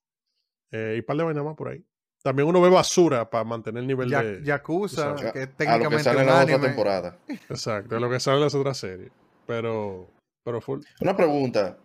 [0.72, 1.84] eh, y un par de vainas más por ahí.
[2.22, 4.44] También uno ve basura para mantener el nivel Ya- de.
[4.44, 5.22] Yakuza, sabes.
[5.22, 7.20] que es A lo que técnicamente sale en la otra temporada.
[7.50, 9.12] Exacto, de lo que sale las otras series.
[9.48, 10.12] Pero.
[10.44, 10.82] Pero full.
[11.02, 11.78] Una pregunta.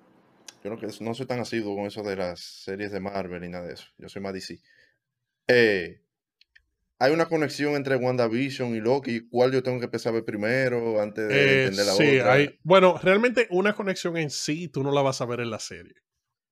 [0.65, 3.51] Yo no, que no soy tan asiduo con eso de las series de Marvel y
[3.51, 3.87] nada de eso.
[3.99, 4.61] Yo soy más DC.
[5.47, 6.01] Eh,
[6.99, 9.29] ¿Hay una conexión entre WandaVision y Loki?
[9.29, 12.33] ¿Cuál yo tengo que empezar a ver primero antes de Eh, entender la sí, otra?
[12.33, 12.59] hay.
[12.63, 15.97] Bueno, realmente una conexión en sí tú no la vas a ver en la serie.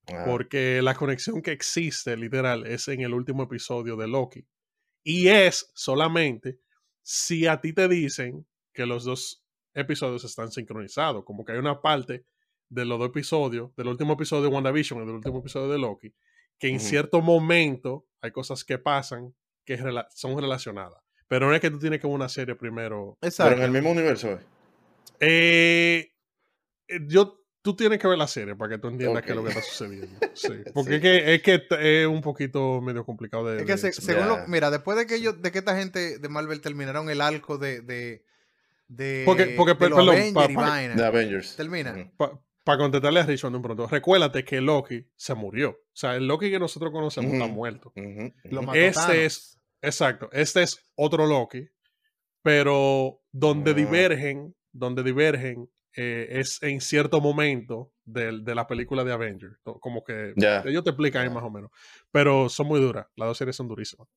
[0.09, 4.45] Ah, Porque la conexión que existe, literal, es en el último episodio de Loki.
[5.05, 6.59] Y es solamente
[7.03, 9.45] si a ti te dicen que los dos
[9.75, 11.25] episodios están sincronizados.
[11.25, 12.27] Como que hay una parte
[12.73, 16.15] de los dos episodios, del último episodio de WandaVision y del último episodio de Loki,
[16.59, 21.01] que en cierto momento hay cosas que pasan que rela- son relacionadas.
[21.29, 23.17] Pero no es que tú tienes que ver una serie primero.
[23.21, 23.57] Pero Exacto.
[23.57, 24.39] en el mismo universo.
[25.21, 26.11] ¿eh?
[27.09, 29.51] Yo, tú tienes que ver la serie para que tú entiendas qué es lo que
[29.51, 30.19] está sucediendo.
[30.35, 30.97] Sí, porque Sí.
[30.97, 33.59] Es, que, es que es un poquito medio complicado de.
[33.59, 34.15] Es que de se- explicar.
[34.25, 34.49] según lo, Ya.
[34.49, 37.81] mira, después de que ellos, de que esta gente de Marvel terminaron el arco de,
[37.83, 38.25] de,
[38.89, 41.57] de, Porque- porque, de los perdón, Avenger pa- Avengers.
[41.57, 42.11] Termina.
[42.65, 45.71] Para contestarle a Richard de un pronto, recuérdate que Loki se murió.
[45.71, 47.93] O sea, el Loki que nosotros conocemos está muerto.
[48.75, 50.29] Este es- Exacto.
[50.33, 51.69] Este es otro Loki.
[52.43, 53.75] Pero donde Ah.
[53.75, 59.59] divergen, donde divergen eh, es en cierto momento del- de, la película de Avengers.
[59.63, 60.63] Como que Ya.
[60.65, 61.71] ellos te explican ahí más o menos.
[62.11, 63.07] Pero son muy duras.
[63.17, 64.09] Las dos series son durísimas.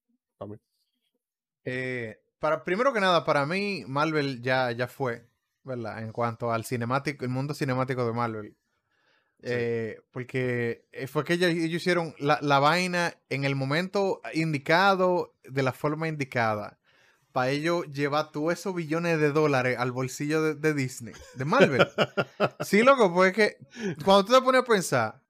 [1.64, 5.28] Eh, para, primero que nada, para mí, Marvel ya, ya fue,
[5.66, 6.02] ¿verdad?
[6.04, 8.56] En cuanto al cinemático, el mundo cinemático de Marvel.
[9.48, 15.36] Eh, porque eh, fue que ellos, ellos hicieron la, la vaina en el momento indicado,
[15.44, 16.80] de la forma indicada.
[17.32, 21.86] Para ellos llevar todos esos billones de dólares al bolsillo de, de Disney, de Marvel.
[22.62, 23.58] sí, loco, pues es que
[24.04, 25.22] cuando tú te pones a pensar,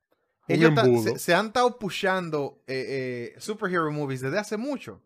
[0.48, 1.14] ellos ta- embudo.
[1.14, 5.02] se, se han estado pushando eh, eh, superhero movies desde hace mucho.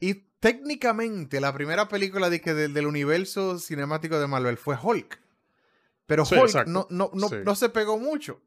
[0.00, 5.20] Y técnicamente la primera película de que del, del universo cinemático de Marvel fue Hulk.
[6.06, 7.36] Pero Sí, Hulk no, no, no, Sí.
[7.44, 8.40] no se pegó mucho.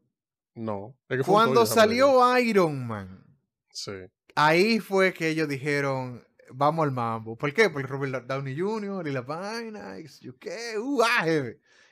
[0.55, 0.95] No.
[1.09, 1.81] es que Cuando película.
[1.81, 3.25] salió Iron Man,
[3.71, 3.91] Sí.
[4.35, 7.37] ahí fue que ellos dijeron, vamos al mambo.
[7.37, 7.69] ¿Por qué?
[7.69, 9.07] Porque Robert Downey Jr.
[9.07, 10.05] y la vaina, y
[10.39, 11.25] qué uh, ah,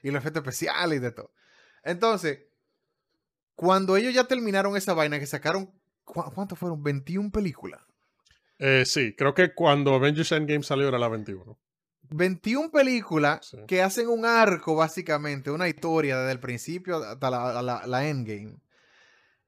[0.03, 1.31] y los efectos especiales y de todo.
[1.83, 2.39] Entonces,
[3.55, 5.71] cuando ellos ya terminaron esa vaina, que sacaron,
[6.03, 6.81] ¿cu- ¿cuántos fueron?
[6.83, 7.81] 21 películas.
[8.59, 11.57] Eh, sí, creo que cuando Avengers Endgame salió era la 21.
[12.09, 13.57] 21 películas Sí.
[13.67, 18.57] que hacen un arco, básicamente, una historia desde el principio hasta la, la- la endgame.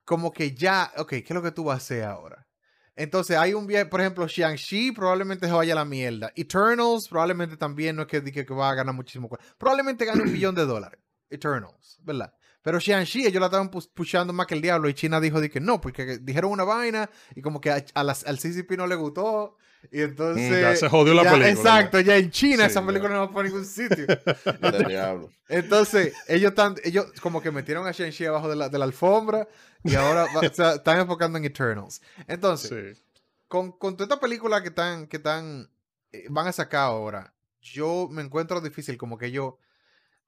[0.06, 2.48] Como que ya, ok, ¿qué es lo que tú vas a hacer ahora?
[2.96, 6.32] Entonces hay un viaje, por ejemplo, Shang-Chi probablemente se vaya a la mierda.
[6.36, 9.30] Eternals probablemente también no es que, que, que va a ganar muchísimo.
[9.58, 11.00] Probablemente gane un billón de dólares.
[11.30, 12.34] Eternals, ¿verdad?
[12.62, 15.60] Pero Shang-Chi ellos la estaban pushando más que el diablo y China dijo de que
[15.60, 18.96] no, porque dijeron una vaina y como que a, a las- al CCP no le
[18.96, 19.56] gustó.
[19.94, 20.52] Y entonces...
[20.52, 21.52] Mm, Ya se jodió la ya, película.
[21.52, 22.86] Exacto, ya en China Sí, esa ya.
[22.88, 24.06] película no va por ningún sitio.
[25.48, 29.48] Entonces, ellos están, ellos como que metieron a Shang-Chi abajo de la, de la alfombra
[29.84, 32.02] y ahora va- o sea, están enfocando en Eternals.
[32.28, 33.04] Entonces, Sí.
[33.48, 35.70] con, con toda esta película que están, que están,
[36.12, 39.54] eh, van a sacar ahora, yo me encuentro difícil como que ellos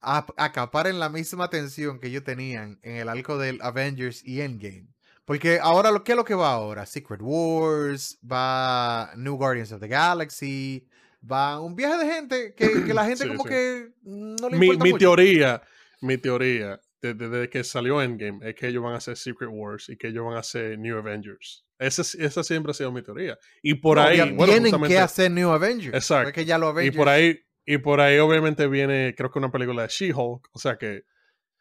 [0.02, 4.88] ap- acaparen la misma atención que ellos tenían en el arco del Avengers y Endgame.
[5.26, 6.86] Porque ahora, lo, ¿qué es lo que va ahora?
[6.86, 10.88] Secret Wars, va New Guardians of the Galaxy,
[11.30, 13.50] va un viaje de gente que, que la gente Sí, como sí.
[13.50, 15.00] que no le mi, importa mi mucho.
[15.00, 15.62] teoría,
[16.02, 19.90] mi teoría, desde, desde que salió Endgame, es que ellos van a hacer Secret Wars
[19.90, 21.66] y que ellos van a hacer New Avengers.
[21.80, 23.38] Esa, es- esa siempre ha sido mi teoría.
[23.62, 25.94] Y por No, ahí, bueno, tienen que hacer New Avengers.
[25.96, 26.42] Exacto.
[26.42, 26.98] Ya los y Avengers.
[26.98, 30.78] por ahí, y por ahí obviamente viene, creo que una película de She-Hulk, o sea
[30.78, 31.04] que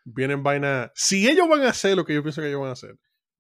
[0.05, 0.90] vienen vaina.
[0.94, 2.96] Si ellos van a hacer lo que yo pienso que ellos van a hacer,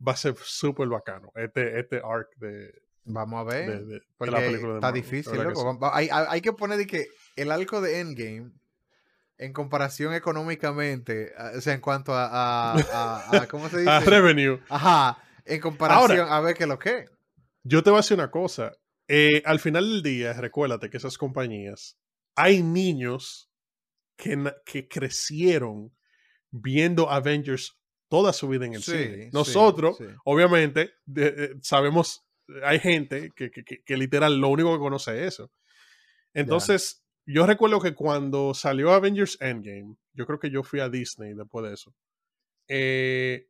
[0.06, 1.30] va a ser súper bacano.
[1.34, 2.72] Este, este arc de,
[3.04, 3.66] Vamos a ver.
[3.70, 5.78] de, de- de porque la película de está Marvel, difícil, de que loco.
[5.78, 7.06] Va- Hay, hay- hay que poner de que
[7.36, 8.52] el arco de Endgame,
[9.38, 13.90] en comparación económicamente, a- o sea, en cuanto a, a- a- a- ¿cómo se dice?
[13.90, 14.60] Ah, revenue.
[14.68, 17.06] Ajá, en comparación a ver qué lo que.
[17.62, 18.72] Yo te voy a decir una cosa.
[19.08, 21.96] Eh, al final del día, recuérdate que esas compañías,
[22.34, 23.50] hay niños
[24.16, 25.96] que, que crecieron
[26.50, 27.78] viendo Avengers
[28.08, 29.30] toda su vida en el Sí, cine.
[29.32, 30.04] Nosotros, sí.
[30.24, 32.26] obviamente, de- de- sabemos,
[32.64, 35.52] hay gente que, que- literal lo único que conoce es eso.
[36.34, 41.34] Entonces, yo recuerdo que cuando salió Avengers Endgame, yo creo que yo fui a Disney
[41.34, 41.94] después de eso.
[42.68, 43.48] Eh,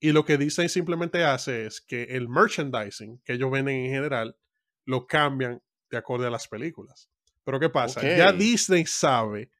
[0.00, 4.36] y lo que Disney simplemente hace es que el merchandising que ellos venden en general
[4.84, 7.08] lo cambian de acorde a las películas.
[7.44, 8.00] Pero ¿qué pasa?
[8.02, 9.50] Ya Disney sabe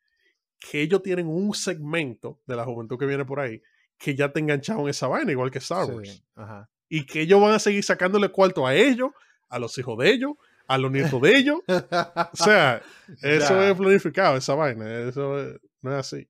[0.59, 3.61] que ellos tienen un segmento de la juventud que viene por ahí
[3.99, 6.25] que ya te enganchado en esa vaina, igual que Star Sí, Wars.
[6.35, 6.69] ajá.
[6.89, 9.11] Y que ellos van a seguir sacándole cuarto a ellos,
[9.49, 10.33] a los hijos de ellos,
[10.67, 11.61] a los nietos de ellos.
[12.33, 12.83] O sea,
[13.23, 13.71] eso Ya.
[13.71, 15.09] es planificado, esa vaina.
[15.09, 16.29] Eso es- no es así.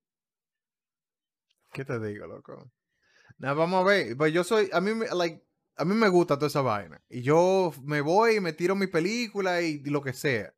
[1.72, 2.70] ¿Qué te digo, loco?
[3.38, 4.16] Nada, vamos a ver.
[4.16, 5.42] Pues yo soy, a mí, like,
[5.76, 7.00] a mí me gusta toda esa vaina.
[7.09, 10.53] Y yo me voy y me tiro mi película y lo que sea.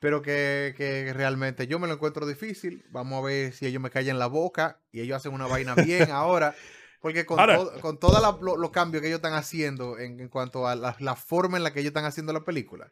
[0.00, 2.84] Pero que, que realmente yo me lo encuentro difícil.
[2.90, 6.10] Vamos a ver si ellos me callan la boca y ellos hacen una vaina bien
[6.12, 6.54] ahora.
[7.00, 10.74] Porque con, todo- con todos los cambios que ellos están haciendo en, en cuanto a
[10.76, 12.90] la, la forma en la que ellos están haciendo la película,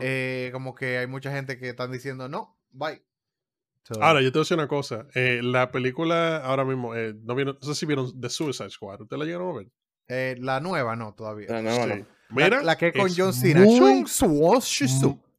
[0.00, 3.02] eh, como que hay mucha gente que están diciendo, no, bye.
[3.84, 5.06] So, Ahora, yo te voy a decir una cosa.
[5.14, 9.00] Eh, la película ahora mismo, eh, no, vieron, no sé si vieron The Suicide Squad.
[9.02, 9.68] ¿Ustedes la llegaron a ver?
[10.08, 11.46] eh, la nueva no, todavía.
[11.50, 12.00] La nueva Sí.
[12.00, 12.06] no.
[12.30, 13.60] Mira, la, la que es con John Cena.
[13.60, 14.04] muy-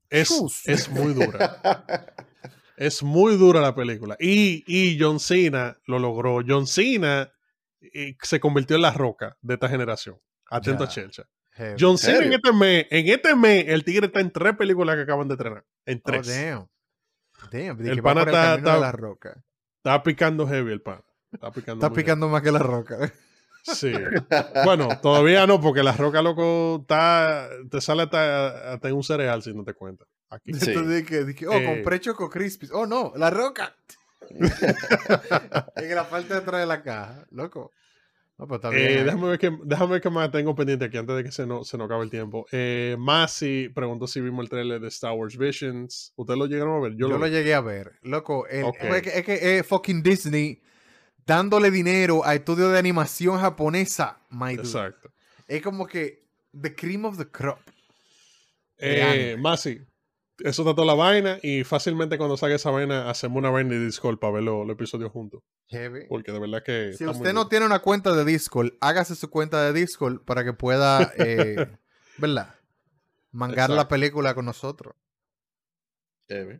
[0.09, 0.31] Es,
[0.65, 1.61] es muy dura.
[2.77, 4.15] Es muy dura la película.
[4.21, 6.39] Y, y John Cena lo logró.
[6.47, 7.29] John Cena
[7.81, 10.17] eh, se convirtió en la roca de esta generación.
[10.49, 10.89] Atento Ya.
[10.89, 11.23] a Chelcha.
[11.77, 15.01] John Cena en este mes, en este mes, el tigre está en tres películas que
[15.01, 15.65] acaban de estrenar.
[15.85, 16.27] En Oh, tres.
[16.27, 16.69] damn.
[17.51, 17.85] Damn.
[17.85, 19.43] El pana el está- está- la roca.
[19.79, 21.03] Está picando heavy el pan.
[21.33, 21.85] Está picando.
[21.85, 23.11] Está picando más que la roca.
[23.73, 23.91] Sí.
[24.65, 29.41] bueno, todavía no, porque la roca, loco, está, te sale hasta, hasta en un cereal
[29.43, 30.05] si no te cuenta.
[30.29, 30.53] Aquí.
[30.53, 30.69] Sí.
[30.71, 31.65] Entonces dije, dije, oh, Eh.
[31.65, 32.71] compré Choco Crispies.
[32.73, 33.75] Oh, no, la roca.
[35.75, 37.25] en la parte de atrás de la caja.
[37.31, 37.71] Loco.
[38.37, 39.05] No, pues está Eh, bien.
[39.05, 41.67] déjame, ver qué, déjame ver qué más tengo pendiente aquí antes de que se nos,
[41.67, 42.45] se nos acabe el tiempo.
[42.53, 46.13] Eh, Masi preguntó si vimos el trailer de Star Wars Visions.
[46.15, 46.93] ¿Ustedes lo llegaron a ver?
[46.95, 47.93] Yo, Yo, lo llegué a ver.
[48.01, 48.77] Loco, el- Ok.
[48.81, 50.61] es que, es que es fucking Disney
[51.29, 54.67] dándole dinero a estudios de animación japonesa, my dude.
[54.67, 55.11] Exacto.
[55.47, 56.25] Es como que
[56.59, 57.59] the cream of the crop.
[58.77, 59.35] Eh.
[59.39, 59.81] Masi,
[60.39, 63.85] eso está toda la vaina y fácilmente cuando salga esa vaina hacemos una vaina de
[63.85, 65.41] Discord para ver los los episodios juntos.
[65.67, 66.05] Heavy.
[66.09, 66.93] Porque de verdad que...
[66.93, 70.53] Si usted no tiene una cuenta de Discord, hágase su cuenta de Discord para que
[70.53, 71.67] pueda, eh,
[72.17, 72.55] ¿verdad?
[73.31, 74.95] Mangar la película con nosotros.
[76.27, 76.59] Heavy.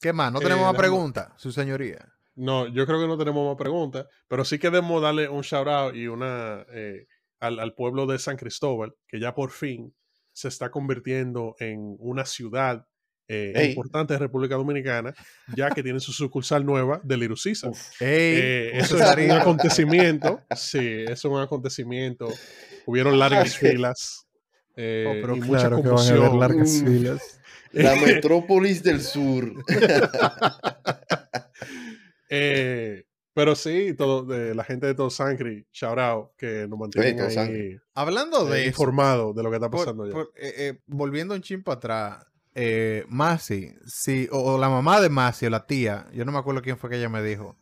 [0.00, 0.32] ¿Qué más?
[0.32, 2.12] ¿No Eh, tenemos más déjame- preguntas, su señoría?
[2.36, 5.94] No, yo creo que no tenemos más preguntas, pero sí queremos darle un shout out
[5.94, 7.06] y una eh,
[7.40, 9.94] al, al pueblo de San Cristóbal, que ya por fin
[10.32, 12.86] se está convirtiendo en una ciudad
[13.28, 13.68] eh, Ey.
[13.70, 15.14] importante de República Dominicana,
[15.56, 17.72] ya que tiene su sucursal nueva de Little Caesar.
[18.00, 22.28] Ey, Eh, eso es un acontecimiento, sí, eso es un acontecimiento.
[22.84, 24.26] Hubieron largas filas
[24.76, 26.86] eh, Oh, pero y mucha claro que van a largas Mm.
[26.86, 27.40] filas.
[27.72, 29.50] La metrópolis del sur.
[32.28, 33.04] Eh,
[33.34, 37.26] pero sí, todo, de la gente de Todo Sangre, shout out, que nos mantienen Todo
[37.42, 37.76] ahí.
[37.94, 40.12] Hablando eh, de eso, informados de lo que está por- pasando allá.
[40.12, 45.00] por- eh, eh, volviendo un chin para atrás, eh, Masi, sí, o, o la mamá
[45.02, 47.56] de Masi o la tía, yo no me acuerdo quién fue que ella me dijo,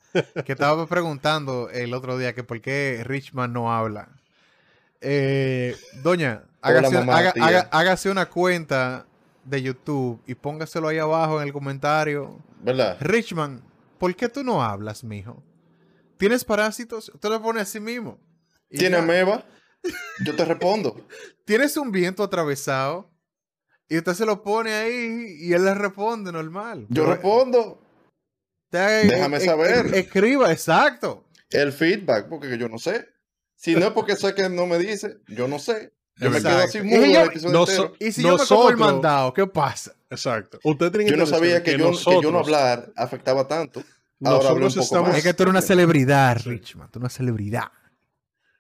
[0.45, 4.09] que estaba preguntando el otro día que por qué Richman no habla.
[5.01, 7.45] Eh, doña, Hola, hágase, mamá, haga- tía.
[7.47, 9.07] haga- hágase una cuenta
[9.45, 12.39] de YouTube y póngaselo ahí abajo en el comentario.
[12.63, 12.97] ¿Verdad?
[13.01, 13.61] Richman,
[14.05, 15.43] ¿por qué tú no hablas, mijo?
[16.19, 17.09] ¿Tienes parásitos?
[17.09, 18.21] Usted lo pone así mismo.
[18.69, 19.03] Y ¿Tiene ya.
[19.03, 19.47] meba?
[20.27, 20.95] Yo te respondo.
[21.47, 23.11] Tienes un viento atravesado
[23.89, 26.85] y usted se lo pone ahí y él le responde normal.
[26.91, 27.81] Yo Pero, respondo.
[28.71, 29.87] Déjame eh, saber.
[29.95, 31.25] eh, escriba, exacto.
[31.49, 33.09] El feedback, porque yo no sé.
[33.57, 35.95] Si no es porque sé que no me dice, yo no sé.
[36.17, 37.95] Yo me quedo así mudo Y el no so-.
[37.99, 39.97] Y si yo me como el mandado, ¿qué pasa?
[40.11, 40.61] Exacto.
[40.63, 43.83] Usted tiene que Yo no sabía que, yo, que yo no hablar afectaba tanto.
[44.25, 45.09] Nosotros estamos.
[45.09, 45.19] más.
[45.19, 46.51] Es que tú eres una celebridad, Sí.
[46.51, 46.89] Richman.
[46.91, 47.69] Tú eres una celebridad.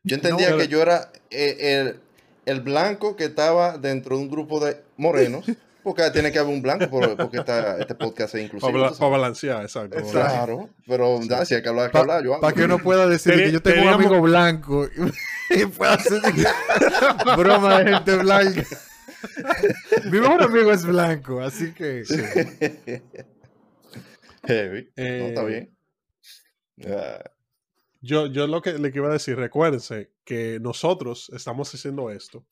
[0.02, 1.56] Yo entendía No, que yo era eh,
[1.86, 2.00] el,
[2.46, 5.44] el blanco que estaba dentro de un grupo de morenos,
[5.82, 8.70] porque tiene que haber un blanco por- porque está, este podcast es inclusivo.
[8.72, 9.10] Para, sabes.
[9.12, 9.96] balancear, exacto.
[10.10, 12.22] Claro, pero nada, si hay que hablar, hay que hablar.
[12.24, 14.86] Yo Para que uno pueda decir que yo tengo un amigo blanco
[15.50, 16.20] y pueda hacer
[17.36, 18.62] broma de gente blanca.
[20.04, 22.02] Mi mejor amigo es blanco, así que.
[24.46, 24.84] Heavy.
[24.96, 26.92] no, está Eh, bien.
[26.92, 27.22] Ah,
[28.00, 32.44] Yo, yo lo que le iba a decir, recuérdense que nosotros estamos haciendo esto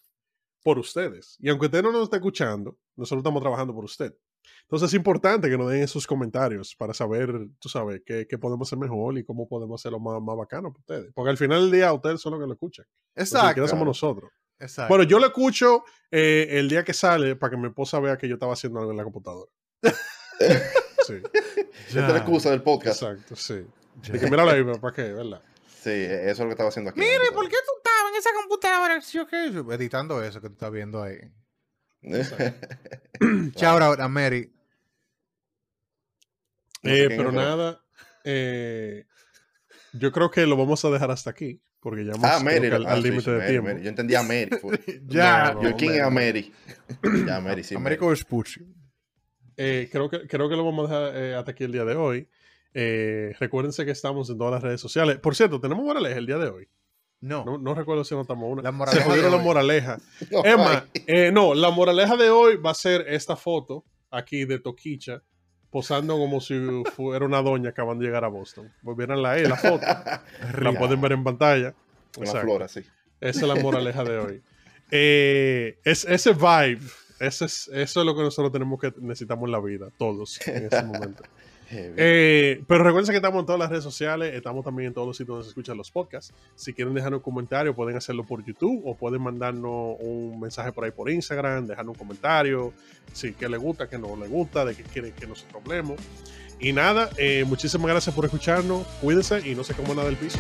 [0.62, 1.36] por ustedes.
[1.40, 4.14] Y aunque usted no nos esté escuchando, nosotros estamos trabajando por usted.
[4.62, 8.68] Entonces es importante que nos den esos comentarios para saber, tú sabes, qué, qué podemos
[8.68, 11.12] hacer mejor y cómo podemos hacerlo más, más bacano para ustedes.
[11.14, 12.86] Porque al final del día ustedes son los que lo escuchan.
[12.86, 13.52] Los que Exacto.
[13.54, 14.30] quieran somos nosotros.
[14.58, 14.88] exacto.
[14.88, 18.26] Bueno, yo lo escucho eh, el día que sale para que mi esposa vea que
[18.28, 19.50] yo estaba haciendo algo en la computadora.
[21.06, 21.14] Sí,
[21.88, 23.02] Esta es la excusa del podcast.
[23.02, 23.64] exacto, sí.
[24.02, 24.12] Ya.
[24.14, 25.12] De que míralo ahí, ¿para qué?
[25.12, 25.42] ¿Verdad?
[25.82, 27.00] Sí, eso es lo que estaba haciendo aquí.
[27.00, 29.00] Mire, ¿por qué tú estabas en esa computadora?
[29.00, 29.46] ¿Sí o qué?
[29.74, 31.18] Editando eso que tú estás viendo ahí.
[33.56, 34.52] Shout out a Mary.
[36.84, 37.84] Eh, pero es, nada,
[38.24, 39.06] eh,
[39.92, 42.66] yo creo que lo vamos a dejar hasta aquí, porque ya hemos Ah, Mary.
[42.68, 43.68] al, ah, límite sí, de Mary, tiempo.
[43.68, 43.82] Mary.
[43.84, 44.50] Yo entendía a Mary.
[45.06, 45.52] Ya.
[45.54, 46.52] No, Yo, ¿quién es a Mary.
[47.26, 47.74] Ya, Mary, sí.
[47.76, 48.66] Américo Vespucci.
[49.64, 51.94] Eh, creo, que, creo que lo vamos a dejar eh, hasta aquí el día de
[51.94, 52.28] hoy.
[52.74, 55.18] Eh, recuérdense que estamos en todas las redes sociales.
[55.18, 56.68] Por cierto, tenemos moraleja el día de hoy.
[57.20, 57.44] No.
[57.44, 58.62] No, no recuerdo si anotamos una.
[58.62, 59.44] La Se jodieron de la hoy.
[59.44, 59.98] moraleja.
[60.30, 64.58] No, Emma, eh, no, la moraleja de hoy va a ser esta foto aquí de
[64.58, 65.22] Toquicha
[65.70, 66.54] posando como si
[66.96, 68.72] fuera una doña acabando de llegar a Boston.
[68.82, 69.86] Volvieran ahí la foto.
[70.60, 71.74] La pueden ver en pantalla.
[72.16, 72.46] Una Exacto.
[72.48, 72.80] flora, sí.
[73.20, 74.42] Esa es la moraleja de hoy.
[74.90, 76.80] Eh, es, ese vibe,
[77.22, 80.64] ese es, eso es lo que nosotros tenemos que necesitamos en la vida, todos en
[80.64, 81.22] este momento.
[81.74, 85.16] Eh, pero recuerden que estamos en todas las redes sociales, estamos también en todos los
[85.16, 86.34] sitios donde se escuchan los podcasts.
[86.54, 90.84] Si quieren dejar un comentario, pueden hacerlo por YouTube o pueden mandarnos un mensaje por
[90.84, 92.74] ahí por Instagram, dejar un comentario,
[93.14, 95.98] si que le gusta, que no le gusta, de qué quieren que nosotros hablemos.
[96.60, 100.38] Y nada, eh, muchísimas gracias por escucharnos, cuídense y no se coman nada del piso.